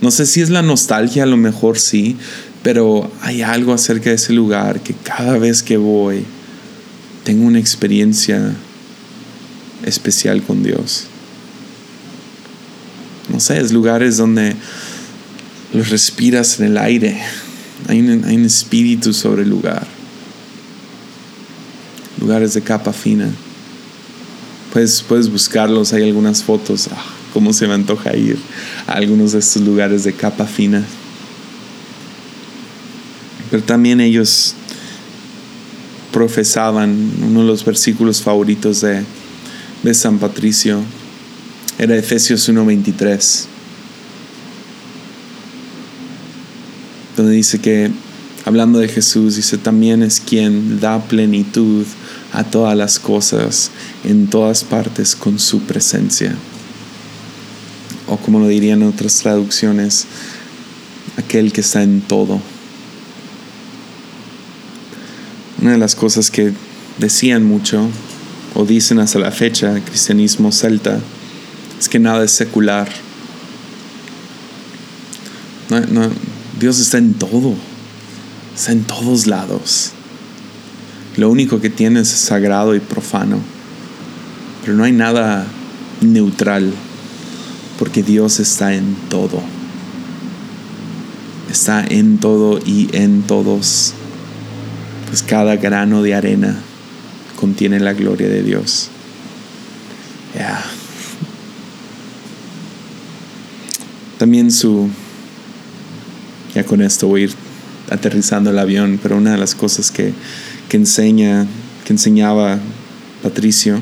No 0.00 0.10
sé 0.10 0.24
si 0.24 0.40
es 0.40 0.48
la 0.48 0.62
nostalgia, 0.62 1.24
a 1.24 1.26
lo 1.26 1.36
mejor 1.36 1.78
sí, 1.78 2.16
pero 2.62 3.10
hay 3.20 3.42
algo 3.42 3.74
acerca 3.74 4.10
de 4.10 4.16
ese 4.16 4.32
lugar 4.32 4.80
que 4.80 4.94
cada 4.94 5.36
vez 5.36 5.62
que 5.62 5.76
voy 5.76 6.24
tengo 7.24 7.46
una 7.46 7.58
experiencia 7.58 8.54
especial 9.84 10.42
con 10.42 10.62
Dios. 10.62 11.04
No 13.30 13.38
sé, 13.38 13.60
es 13.60 13.72
lugares 13.72 14.16
donde 14.16 14.56
los 15.74 15.90
respiras 15.90 16.60
en 16.60 16.66
el 16.66 16.78
aire. 16.78 17.20
Hay 17.88 18.00
un, 18.00 18.24
hay 18.24 18.36
un 18.36 18.46
espíritu 18.46 19.12
sobre 19.12 19.42
el 19.42 19.50
lugar. 19.50 19.86
Lugares 22.20 22.54
de 22.54 22.62
capa 22.62 22.92
fina. 22.92 23.30
Puedes, 24.72 25.02
puedes 25.02 25.30
buscarlos, 25.30 25.92
hay 25.92 26.04
algunas 26.04 26.42
fotos. 26.42 26.88
Ah, 26.92 27.02
¿Cómo 27.32 27.52
se 27.52 27.66
me 27.66 27.74
antoja 27.74 28.16
ir 28.16 28.38
a 28.86 28.92
algunos 28.92 29.32
de 29.32 29.38
estos 29.38 29.62
lugares 29.62 30.04
de 30.04 30.12
capa 30.12 30.46
fina? 30.46 30.84
Pero 33.50 33.62
también 33.62 34.00
ellos 34.00 34.54
profesaban, 36.12 37.12
uno 37.22 37.40
de 37.40 37.46
los 37.46 37.64
versículos 37.64 38.20
favoritos 38.20 38.80
de, 38.80 39.02
de 39.82 39.94
San 39.94 40.18
Patricio 40.18 40.82
era 41.78 41.96
Efesios 41.96 42.46
1:23, 42.48 43.44
donde 47.16 47.32
dice 47.32 47.58
que, 47.58 47.90
hablando 48.44 48.78
de 48.78 48.88
Jesús, 48.88 49.36
dice, 49.36 49.56
también 49.56 50.02
es 50.02 50.20
quien 50.20 50.78
da 50.78 51.00
plenitud 51.00 51.86
a 52.32 52.44
todas 52.44 52.76
las 52.76 52.98
cosas 52.98 53.70
en 54.04 54.28
todas 54.28 54.64
partes 54.64 55.16
con 55.16 55.38
su 55.38 55.60
presencia. 55.60 56.34
O 58.08 58.16
como 58.16 58.40
lo 58.40 58.48
dirían 58.48 58.82
otras 58.82 59.16
traducciones, 59.16 60.06
aquel 61.16 61.52
que 61.52 61.60
está 61.60 61.82
en 61.82 62.00
todo. 62.00 62.40
Una 65.60 65.72
de 65.72 65.78
las 65.78 65.94
cosas 65.94 66.30
que 66.30 66.52
decían 66.98 67.44
mucho, 67.44 67.88
o 68.54 68.64
dicen 68.64 68.98
hasta 68.98 69.18
la 69.18 69.30
fecha, 69.30 69.76
el 69.76 69.82
cristianismo 69.82 70.52
celta, 70.52 70.98
es 71.78 71.88
que 71.88 71.98
nada 71.98 72.24
es 72.24 72.32
secular. 72.32 72.88
Dios 76.58 76.80
está 76.80 76.98
en 76.98 77.14
todo, 77.14 77.54
está 78.56 78.72
en 78.72 78.84
todos 78.84 79.26
lados. 79.26 79.92
Lo 81.20 81.28
único 81.28 81.60
que 81.60 81.68
tienes 81.68 82.10
es 82.14 82.18
sagrado 82.18 82.74
y 82.74 82.80
profano. 82.80 83.40
Pero 84.62 84.74
no 84.74 84.84
hay 84.84 84.92
nada 84.92 85.46
neutral, 86.00 86.72
porque 87.78 88.02
Dios 88.02 88.40
está 88.40 88.72
en 88.72 88.96
todo. 89.10 89.42
Está 91.50 91.84
en 91.86 92.16
todo 92.16 92.58
y 92.64 92.88
en 92.94 93.20
todos. 93.20 93.92
Pues 95.08 95.22
cada 95.22 95.56
grano 95.56 96.02
de 96.02 96.14
arena 96.14 96.56
contiene 97.38 97.80
la 97.80 97.92
gloria 97.92 98.30
de 98.30 98.42
Dios. 98.42 98.88
También 104.16 104.50
su... 104.50 104.88
Ya 106.54 106.64
con 106.64 106.80
esto 106.80 107.08
voy 107.08 107.20
a 107.20 107.24
ir 107.24 107.34
aterrizando 107.90 108.48
el 108.48 108.58
avión, 108.58 108.98
pero 109.02 109.18
una 109.18 109.32
de 109.32 109.38
las 109.38 109.54
cosas 109.54 109.90
que, 109.90 110.14
que 110.70 110.76
enseña, 110.76 111.46
que 111.84 111.92
enseñaba 111.92 112.60
Patricio, 113.24 113.80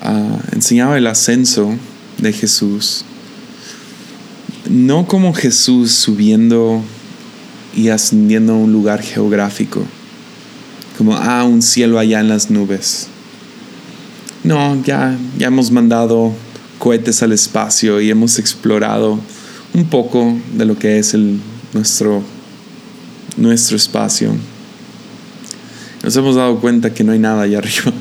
ah, 0.00 0.38
enseñaba 0.52 0.96
el 0.96 1.06
ascenso 1.06 1.76
de 2.16 2.32
Jesús, 2.32 3.04
no 4.70 5.06
como 5.06 5.34
Jesús 5.34 5.92
subiendo 5.92 6.82
y 7.76 7.90
ascendiendo 7.90 8.54
a 8.54 8.56
un 8.56 8.72
lugar 8.72 9.02
geográfico, 9.02 9.84
como 10.96 11.16
a 11.16 11.40
ah, 11.40 11.44
un 11.44 11.60
cielo 11.60 11.98
allá 11.98 12.20
en 12.20 12.28
las 12.28 12.50
nubes. 12.50 13.08
No, 14.42 14.82
ya, 14.84 15.18
ya 15.38 15.48
hemos 15.48 15.70
mandado 15.70 16.32
cohetes 16.78 17.22
al 17.22 17.32
espacio 17.32 18.00
y 18.00 18.10
hemos 18.10 18.38
explorado 18.38 19.20
un 19.74 19.84
poco 19.84 20.34
de 20.56 20.64
lo 20.64 20.78
que 20.78 20.98
es 20.98 21.12
el, 21.12 21.38
nuestro, 21.74 22.22
nuestro 23.36 23.76
espacio. 23.76 24.34
Nos 26.02 26.16
hemos 26.16 26.34
dado 26.36 26.60
cuenta 26.60 26.92
que 26.92 27.04
no 27.04 27.12
hay 27.12 27.18
nada 27.18 27.42
allá 27.42 27.58
arriba. 27.58 27.92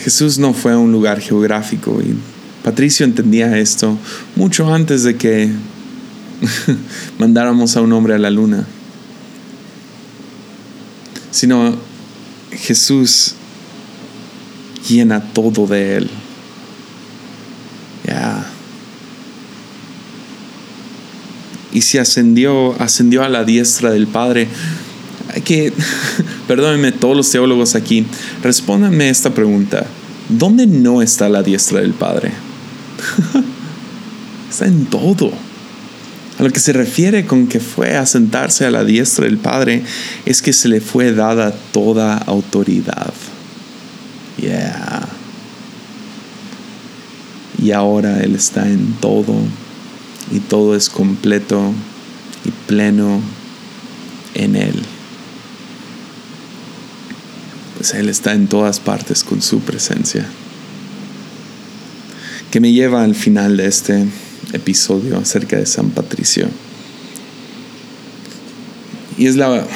Jesús 0.00 0.38
no 0.38 0.52
fue 0.54 0.72
a 0.72 0.78
un 0.78 0.92
lugar 0.92 1.20
geográfico 1.20 2.00
y 2.00 2.14
Patricio 2.64 3.04
entendía 3.04 3.58
esto 3.58 3.98
mucho 4.36 4.72
antes 4.72 5.02
de 5.02 5.16
que 5.16 5.50
mandáramos 7.18 7.76
a 7.76 7.80
un 7.80 7.92
hombre 7.92 8.14
a 8.14 8.18
la 8.18 8.30
luna. 8.30 8.66
Sino 11.30 11.76
Jesús 12.52 13.34
llena 14.88 15.20
todo 15.32 15.66
de 15.66 15.96
él. 15.96 16.10
Ya. 18.06 18.46
Y 21.72 21.82
si 21.82 21.98
ascendió, 21.98 22.80
ascendió 22.80 23.22
a 23.22 23.28
la 23.28 23.44
diestra 23.44 23.90
del 23.90 24.06
Padre. 24.06 24.48
Que, 25.44 25.72
perdónenme 26.48 26.92
todos 26.92 27.16
los 27.16 27.30
teólogos 27.30 27.74
aquí, 27.74 28.06
respóndanme 28.42 29.08
esta 29.08 29.34
pregunta. 29.34 29.86
¿Dónde 30.28 30.66
no 30.66 31.02
está 31.02 31.28
la 31.28 31.42
diestra 31.42 31.80
del 31.80 31.92
Padre? 31.92 32.32
está 34.50 34.66
en 34.66 34.86
todo. 34.86 35.32
A 36.38 36.42
lo 36.42 36.50
que 36.50 36.60
se 36.60 36.72
refiere 36.72 37.26
con 37.26 37.48
que 37.48 37.60
fue 37.60 37.96
a 37.96 38.06
sentarse 38.06 38.64
a 38.64 38.70
la 38.70 38.84
diestra 38.84 39.26
del 39.26 39.38
Padre 39.38 39.82
es 40.24 40.40
que 40.40 40.52
se 40.52 40.68
le 40.68 40.80
fue 40.80 41.12
dada 41.12 41.52
toda 41.72 42.16
autoridad. 42.16 43.12
Yeah. 44.40 45.06
Y 47.62 47.72
ahora 47.72 48.20
Él 48.22 48.34
está 48.34 48.66
en 48.66 48.94
todo 49.00 49.34
y 50.30 50.38
todo 50.38 50.74
es 50.74 50.88
completo 50.88 51.74
y 52.44 52.50
pleno 52.66 53.20
en 54.34 54.56
Él. 54.56 54.82
Pues 57.80 57.94
Él 57.94 58.10
está 58.10 58.34
en 58.34 58.46
todas 58.46 58.78
partes 58.78 59.24
con 59.24 59.40
su 59.40 59.60
presencia. 59.60 60.26
Que 62.50 62.60
me 62.60 62.72
lleva 62.72 63.02
al 63.02 63.14
final 63.14 63.56
de 63.56 63.68
este 63.68 64.04
episodio 64.52 65.16
acerca 65.16 65.56
de 65.56 65.64
San 65.64 65.88
Patricio. 65.88 66.46
Y 69.16 69.28
es 69.28 69.36
la, 69.36 69.66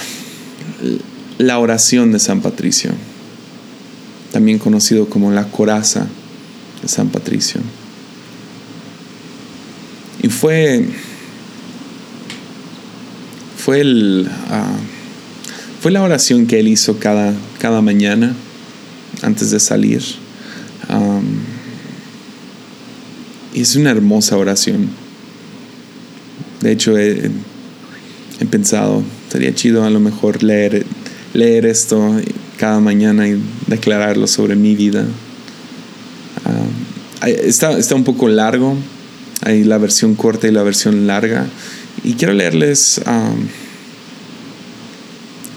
la 1.38 1.58
oración 1.58 2.12
de 2.12 2.18
San 2.18 2.42
Patricio 2.42 2.92
también 4.34 4.58
conocido 4.58 5.08
como 5.08 5.30
la 5.30 5.44
coraza 5.44 6.06
de 6.82 6.88
San 6.88 7.08
Patricio. 7.08 7.62
Y 10.22 10.28
fue, 10.28 10.84
fue, 13.56 13.80
el, 13.80 14.28
ah, 14.50 14.76
fue 15.80 15.90
la 15.90 16.02
oración 16.02 16.46
que 16.46 16.60
él 16.60 16.68
hizo 16.68 16.98
cada, 16.98 17.32
cada 17.64 17.80
mañana 17.80 18.34
antes 19.22 19.50
de 19.50 19.58
salir. 19.58 20.02
y 23.54 23.60
es 23.62 23.74
una 23.74 23.90
hermosa 23.90 24.36
oración. 24.36 24.90
De 26.60 26.72
hecho, 26.72 26.98
he, 26.98 27.30
he 28.38 28.44
pensado, 28.50 29.02
sería 29.30 29.54
chido 29.54 29.82
a 29.82 29.88
lo 29.88 29.98
mejor 29.98 30.42
leer, 30.42 30.84
leer 31.32 31.64
esto 31.64 32.20
cada 32.58 32.80
mañana 32.80 33.26
y 33.28 33.40
declararlo 33.66 34.26
sobre 34.26 34.56
mi 34.56 34.74
vida. 34.74 35.06
Está, 37.22 37.78
está 37.78 37.94
un 37.94 38.04
poco 38.04 38.28
largo, 38.28 38.76
hay 39.40 39.64
la 39.64 39.78
versión 39.78 40.16
corta 40.16 40.48
y 40.48 40.50
la 40.50 40.64
versión 40.64 41.06
larga. 41.06 41.46
Y 42.02 42.12
quiero 42.12 42.34
leerles, 42.34 43.00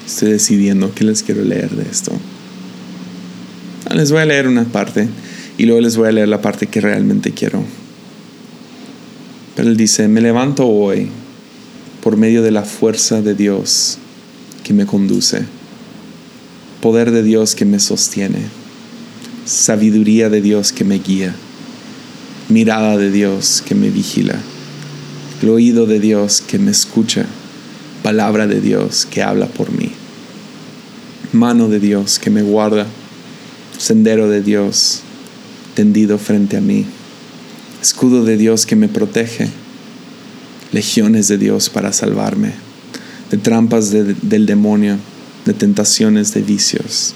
estoy 0.08 0.32
decidiendo 0.32 0.96
qué 0.96 1.04
les 1.04 1.22
quiero 1.22 1.44
leer 1.44 1.70
de 1.70 1.84
esto. 1.88 2.12
Ah, 3.88 3.94
les 3.94 4.12
voy 4.12 4.22
a 4.22 4.26
leer 4.26 4.48
una 4.48 4.64
parte 4.64 5.08
y 5.60 5.68
luego 5.68 5.82
les 5.82 5.96
voy 5.96 6.08
a 6.08 6.12
leer 6.12 6.28
la 6.28 6.42
parte 6.42 6.66
que 6.66 6.82
realmente 6.82 7.32
quiero. 7.32 7.64
Pero 9.56 9.70
él 9.70 9.78
dice, 9.78 10.08
me 10.08 10.22
levanto 10.22 10.68
hoy 10.68 11.10
por 12.02 12.18
medio 12.18 12.42
de 12.42 12.50
la 12.52 12.64
fuerza 12.64 13.22
de 13.22 13.36
Dios 13.36 14.00
que 14.64 14.74
me 14.74 14.88
conduce 14.88 15.46
poder 16.82 17.12
de 17.12 17.24
Dios 17.24 17.56
que 17.56 17.66
me 17.66 17.80
sostiene, 17.80 18.40
sabiduría 19.46 20.30
de 20.30 20.42
Dios 20.42 20.72
que 20.72 20.84
me 20.84 21.00
guía, 21.00 21.36
mirada 22.50 22.98
de 22.98 23.12
Dios 23.12 23.64
que 23.66 23.76
me 23.76 23.90
vigila, 23.90 24.36
el 25.42 25.50
oído 25.50 25.86
de 25.86 26.00
Dios 26.00 26.42
que 26.46 26.60
me 26.60 26.72
escucha, 26.72 27.26
palabra 28.04 28.48
de 28.48 28.62
Dios 28.62 29.06
que 29.06 29.24
habla 29.24 29.48
por 29.48 29.72
mí, 29.72 29.92
mano 31.34 31.68
de 31.70 31.80
Dios 31.80 32.20
que 32.20 32.30
me 32.30 32.42
guarda, 32.42 32.86
sendero 33.78 34.30
de 34.30 34.42
Dios 34.42 35.02
tendido 35.76 36.18
frente 36.18 36.58
a 36.58 36.62
mí, 36.62 36.86
escudo 37.82 38.24
de 38.24 38.38
Dios 38.38 38.66
que 38.66 38.76
me 38.76 38.88
protege, 38.88 39.50
legiones 40.72 41.28
de 41.28 41.38
Dios 41.38 41.70
para 41.70 41.94
salvarme, 41.94 42.54
de 43.32 43.38
trampas 43.38 43.92
del 43.92 44.46
demonio 44.46 44.98
de 45.48 45.54
tentaciones 45.54 46.34
de 46.34 46.42
vicios, 46.42 47.14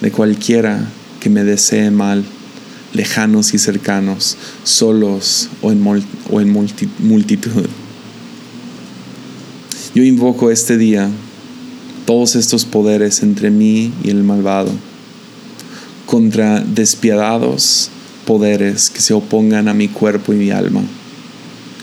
de 0.00 0.12
cualquiera 0.12 0.86
que 1.20 1.30
me 1.30 1.42
desee 1.42 1.90
mal, 1.90 2.22
lejanos 2.92 3.54
y 3.54 3.58
cercanos, 3.58 4.36
solos 4.62 5.48
o 5.62 5.72
en, 5.72 5.80
multitud. 6.98 7.66
Yo 9.94 10.02
invoco 10.02 10.50
este 10.50 10.76
día 10.76 11.08
todos 12.06 12.36
estos 12.36 12.64
poderes 12.64 13.22
entre 13.22 13.50
mí 13.50 13.92
y 14.02 14.10
el 14.10 14.22
malvado, 14.22 14.70
contra 16.06 16.60
despiadados 16.60 17.90
poderes 18.24 18.90
que 18.90 19.00
se 19.00 19.12
opongan 19.12 19.68
a 19.68 19.74
mi 19.74 19.88
cuerpo 19.88 20.32
y 20.32 20.36
mi 20.36 20.50
alma, 20.50 20.82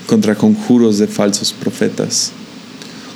contra 0.07 0.35
conjuros 0.35 0.97
de 0.97 1.07
falsos 1.07 1.53
profetas 1.53 2.31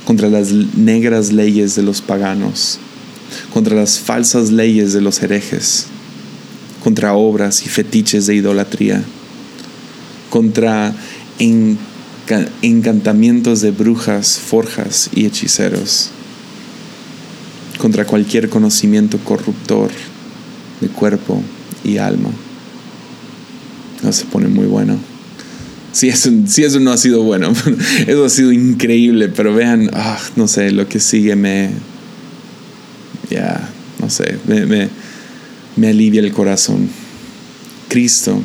contra 0.07 0.29
las 0.29 0.53
negras 0.53 1.33
leyes 1.33 1.75
de 1.75 1.83
los 1.83 1.99
paganos, 1.99 2.79
contra 3.53 3.75
las 3.75 3.99
falsas 3.99 4.51
leyes 4.51 4.93
de 4.93 5.01
los 5.01 5.21
herejes, 5.21 5.87
contra 6.81 7.13
obras 7.13 7.65
y 7.65 7.67
fetiches 7.67 8.25
de 8.25 8.35
idolatría, 8.35 9.03
contra 10.29 10.95
encantamientos 12.61 13.59
de 13.59 13.71
brujas, 13.71 14.39
forjas 14.39 15.09
y 15.13 15.25
hechiceros, 15.25 16.11
contra 17.77 18.05
cualquier 18.05 18.49
conocimiento 18.49 19.17
corruptor 19.19 19.89
de 20.81 20.87
cuerpo 20.87 21.41
y 21.83 21.97
alma. 21.97 22.29
No 24.03 24.11
se 24.11 24.25
pone 24.25 24.47
muy 24.47 24.65
bueno 24.65 24.97
si 25.97 26.09
eso, 26.09 26.29
eso 26.57 26.79
no 26.79 26.91
ha 26.91 26.97
sido 26.97 27.23
bueno, 27.23 27.51
eso 28.07 28.23
ha 28.23 28.29
sido 28.29 28.51
increíble, 28.51 29.29
pero 29.29 29.55
vean, 29.55 29.89
ah, 29.93 30.19
no 30.35 30.47
sé, 30.47 30.69
lo 30.69 30.87
que 30.87 30.99
sigue 30.99 31.35
me, 31.35 31.71
ya, 33.31 33.67
no 33.99 34.07
sé, 34.07 34.37
me, 34.45 34.89
me 35.75 35.87
alivia 35.87 36.21
el 36.21 36.31
corazón. 36.33 36.87
Cristo, 37.89 38.39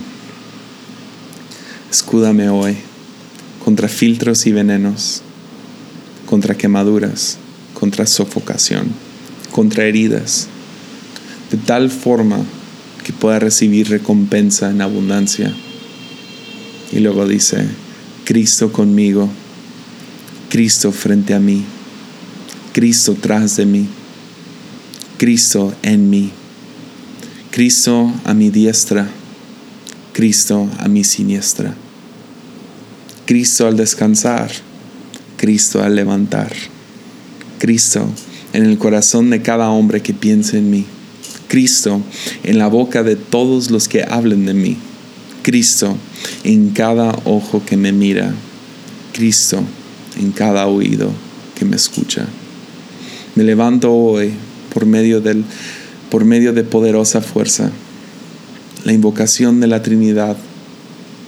escúdame 1.90 2.48
hoy 2.48 2.74
contra 3.62 3.86
filtros 3.86 4.46
y 4.46 4.52
venenos, 4.52 5.20
contra 6.24 6.56
quemaduras, 6.56 7.36
contra 7.74 8.06
sofocación, 8.06 8.86
contra 9.52 9.84
heridas, 9.84 10.48
de 11.52 11.58
tal 11.58 11.90
forma 11.90 12.38
que 13.04 13.12
pueda 13.12 13.38
recibir 13.38 13.88
recompensa 13.88 14.70
en 14.70 14.80
abundancia 14.80 15.54
y 16.92 16.98
luego 16.98 17.26
dice, 17.26 17.66
Cristo 18.24 18.70
conmigo, 18.70 19.28
Cristo 20.50 20.92
frente 20.92 21.34
a 21.34 21.40
mí, 21.40 21.64
Cristo 22.72 23.16
tras 23.18 23.56
de 23.56 23.66
mí, 23.66 23.86
Cristo 25.16 25.74
en 25.82 26.10
mí, 26.10 26.30
Cristo 27.50 28.12
a 28.24 28.34
mi 28.34 28.50
diestra, 28.50 29.08
Cristo 30.12 30.68
a 30.78 30.88
mi 30.88 31.04
siniestra. 31.04 31.74
Cristo 33.24 33.66
al 33.66 33.76
descansar, 33.76 34.50
Cristo 35.38 35.82
al 35.82 35.94
levantar. 35.94 36.52
Cristo 37.58 38.06
en 38.52 38.64
el 38.64 38.78
corazón 38.78 39.30
de 39.30 39.42
cada 39.42 39.70
hombre 39.70 40.02
que 40.02 40.14
piense 40.14 40.58
en 40.58 40.70
mí. 40.70 40.84
Cristo 41.48 42.00
en 42.44 42.58
la 42.58 42.68
boca 42.68 43.02
de 43.02 43.16
todos 43.16 43.70
los 43.70 43.88
que 43.88 44.04
hablen 44.08 44.46
de 44.46 44.54
mí. 44.54 44.76
Cristo 45.42 45.96
en 46.44 46.70
cada 46.70 47.18
ojo 47.24 47.62
que 47.64 47.76
me 47.76 47.92
mira. 47.92 48.32
Cristo 49.12 49.62
en 50.18 50.32
cada 50.32 50.66
oído 50.66 51.10
que 51.58 51.64
me 51.64 51.76
escucha. 51.76 52.26
Me 53.34 53.44
levanto 53.44 53.92
hoy 53.92 54.32
por 54.72 54.86
medio, 54.86 55.20
del, 55.20 55.44
por 56.10 56.24
medio 56.24 56.52
de 56.52 56.64
poderosa 56.64 57.20
fuerza, 57.20 57.70
la 58.84 58.92
invocación 58.92 59.60
de 59.60 59.66
la 59.66 59.82
Trinidad, 59.82 60.36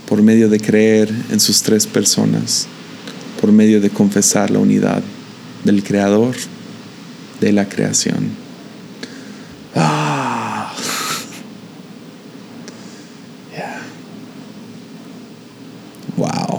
por 0.09 0.23
medio 0.23 0.49
de 0.49 0.61
creer 0.61 1.11
en 1.31 1.41
sus 1.41 1.63
tres 1.63 1.87
personas, 1.87 2.67
por 3.41 3.53
medio 3.53 3.81
de 3.81 3.91
confesar 3.91 4.51
la 4.51 4.59
unidad 4.59 5.03
del 5.65 5.83
Creador 5.83 6.35
de 7.41 7.53
la 7.53 7.69
creación. 7.69 8.31
Ah. 9.75 10.73
Wow. 16.17 16.55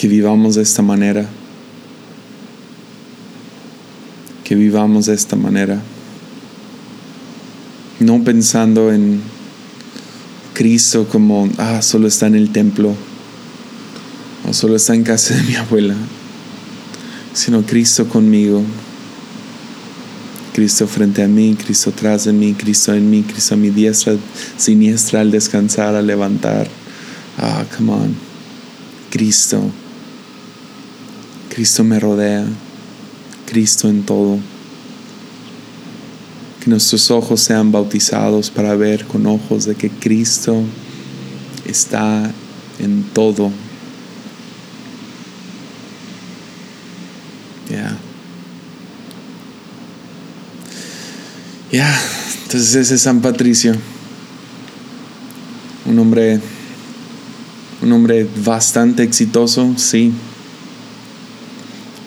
que 0.00 0.08
vivamos 0.08 0.54
de 0.54 0.62
esta 0.62 0.80
manera. 0.80 1.26
Que 4.44 4.54
vivamos 4.54 5.04
de 5.04 5.12
esta 5.12 5.36
manera. 5.36 5.78
No 7.98 8.24
pensando 8.24 8.90
en 8.90 9.20
Cristo 10.60 11.08
como, 11.08 11.48
ah, 11.56 11.80
solo 11.80 12.06
está 12.06 12.26
en 12.26 12.34
el 12.34 12.52
templo. 12.52 12.94
O 14.46 14.52
solo 14.52 14.76
está 14.76 14.94
en 14.94 15.04
casa 15.04 15.32
de 15.34 15.42
mi 15.44 15.54
abuela. 15.54 15.94
Sino 17.32 17.64
Cristo 17.64 18.06
conmigo. 18.06 18.62
Cristo 20.52 20.86
frente 20.86 21.22
a 21.22 21.28
mí, 21.28 21.56
Cristo 21.56 21.92
tras 21.92 22.26
de 22.26 22.34
mí, 22.34 22.52
Cristo 22.52 22.92
en 22.92 23.08
mí, 23.08 23.22
Cristo 23.22 23.54
a 23.54 23.56
mi 23.56 23.70
diestra, 23.70 24.16
siniestra 24.58 25.22
al 25.22 25.30
descansar, 25.30 25.94
al 25.94 26.06
levantar. 26.06 26.68
Ah, 27.38 27.64
come 27.74 27.92
on. 27.92 28.14
Cristo. 29.10 29.62
Cristo 31.48 31.84
me 31.84 31.98
rodea. 31.98 32.44
Cristo 33.46 33.88
en 33.88 34.02
todo. 34.02 34.38
Que 36.62 36.70
nuestros 36.70 37.10
ojos 37.10 37.40
sean 37.40 37.72
bautizados 37.72 38.50
para 38.50 38.74
ver 38.76 39.06
con 39.06 39.26
ojos 39.26 39.64
de 39.64 39.74
que 39.74 39.90
Cristo 39.90 40.62
está 41.66 42.30
en 42.78 43.04
todo. 43.12 43.50
Ya. 47.70 47.96
Ya. 51.72 52.00
Entonces 52.42 52.74
ese 52.74 52.94
es 52.94 53.02
San 53.02 53.20
Patricio. 53.20 53.74
Un 55.86 55.98
hombre 55.98 56.40
un 57.82 57.92
hombre 57.92 58.28
bastante 58.44 59.02
exitoso, 59.02 59.74
sí. 59.76 60.12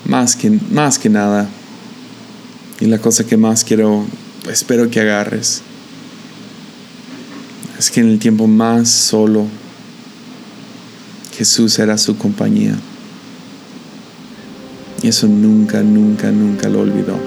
Más 0.05 0.35
que, 0.35 0.51
más 0.71 0.99
que 0.99 1.09
nada. 1.09 1.49
Y 2.79 2.85
la 2.85 2.99
cosa 2.99 3.25
que 3.25 3.37
más 3.37 3.63
quiero, 3.63 4.05
espero 4.49 4.89
que 4.89 4.99
agarres, 4.99 5.61
es 7.77 7.91
que 7.91 7.99
en 7.99 8.09
el 8.09 8.19
tiempo 8.19 8.47
más 8.47 8.89
solo, 8.89 9.47
Jesús 11.35 11.79
era 11.79 11.97
su 11.97 12.17
compañía. 12.17 12.75
Y 15.01 15.09
eso 15.09 15.27
nunca, 15.27 15.81
nunca, 15.81 16.31
nunca 16.31 16.69
lo 16.69 16.81
olvidó. 16.81 17.19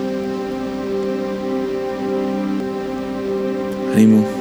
Ánimo. 3.94 4.35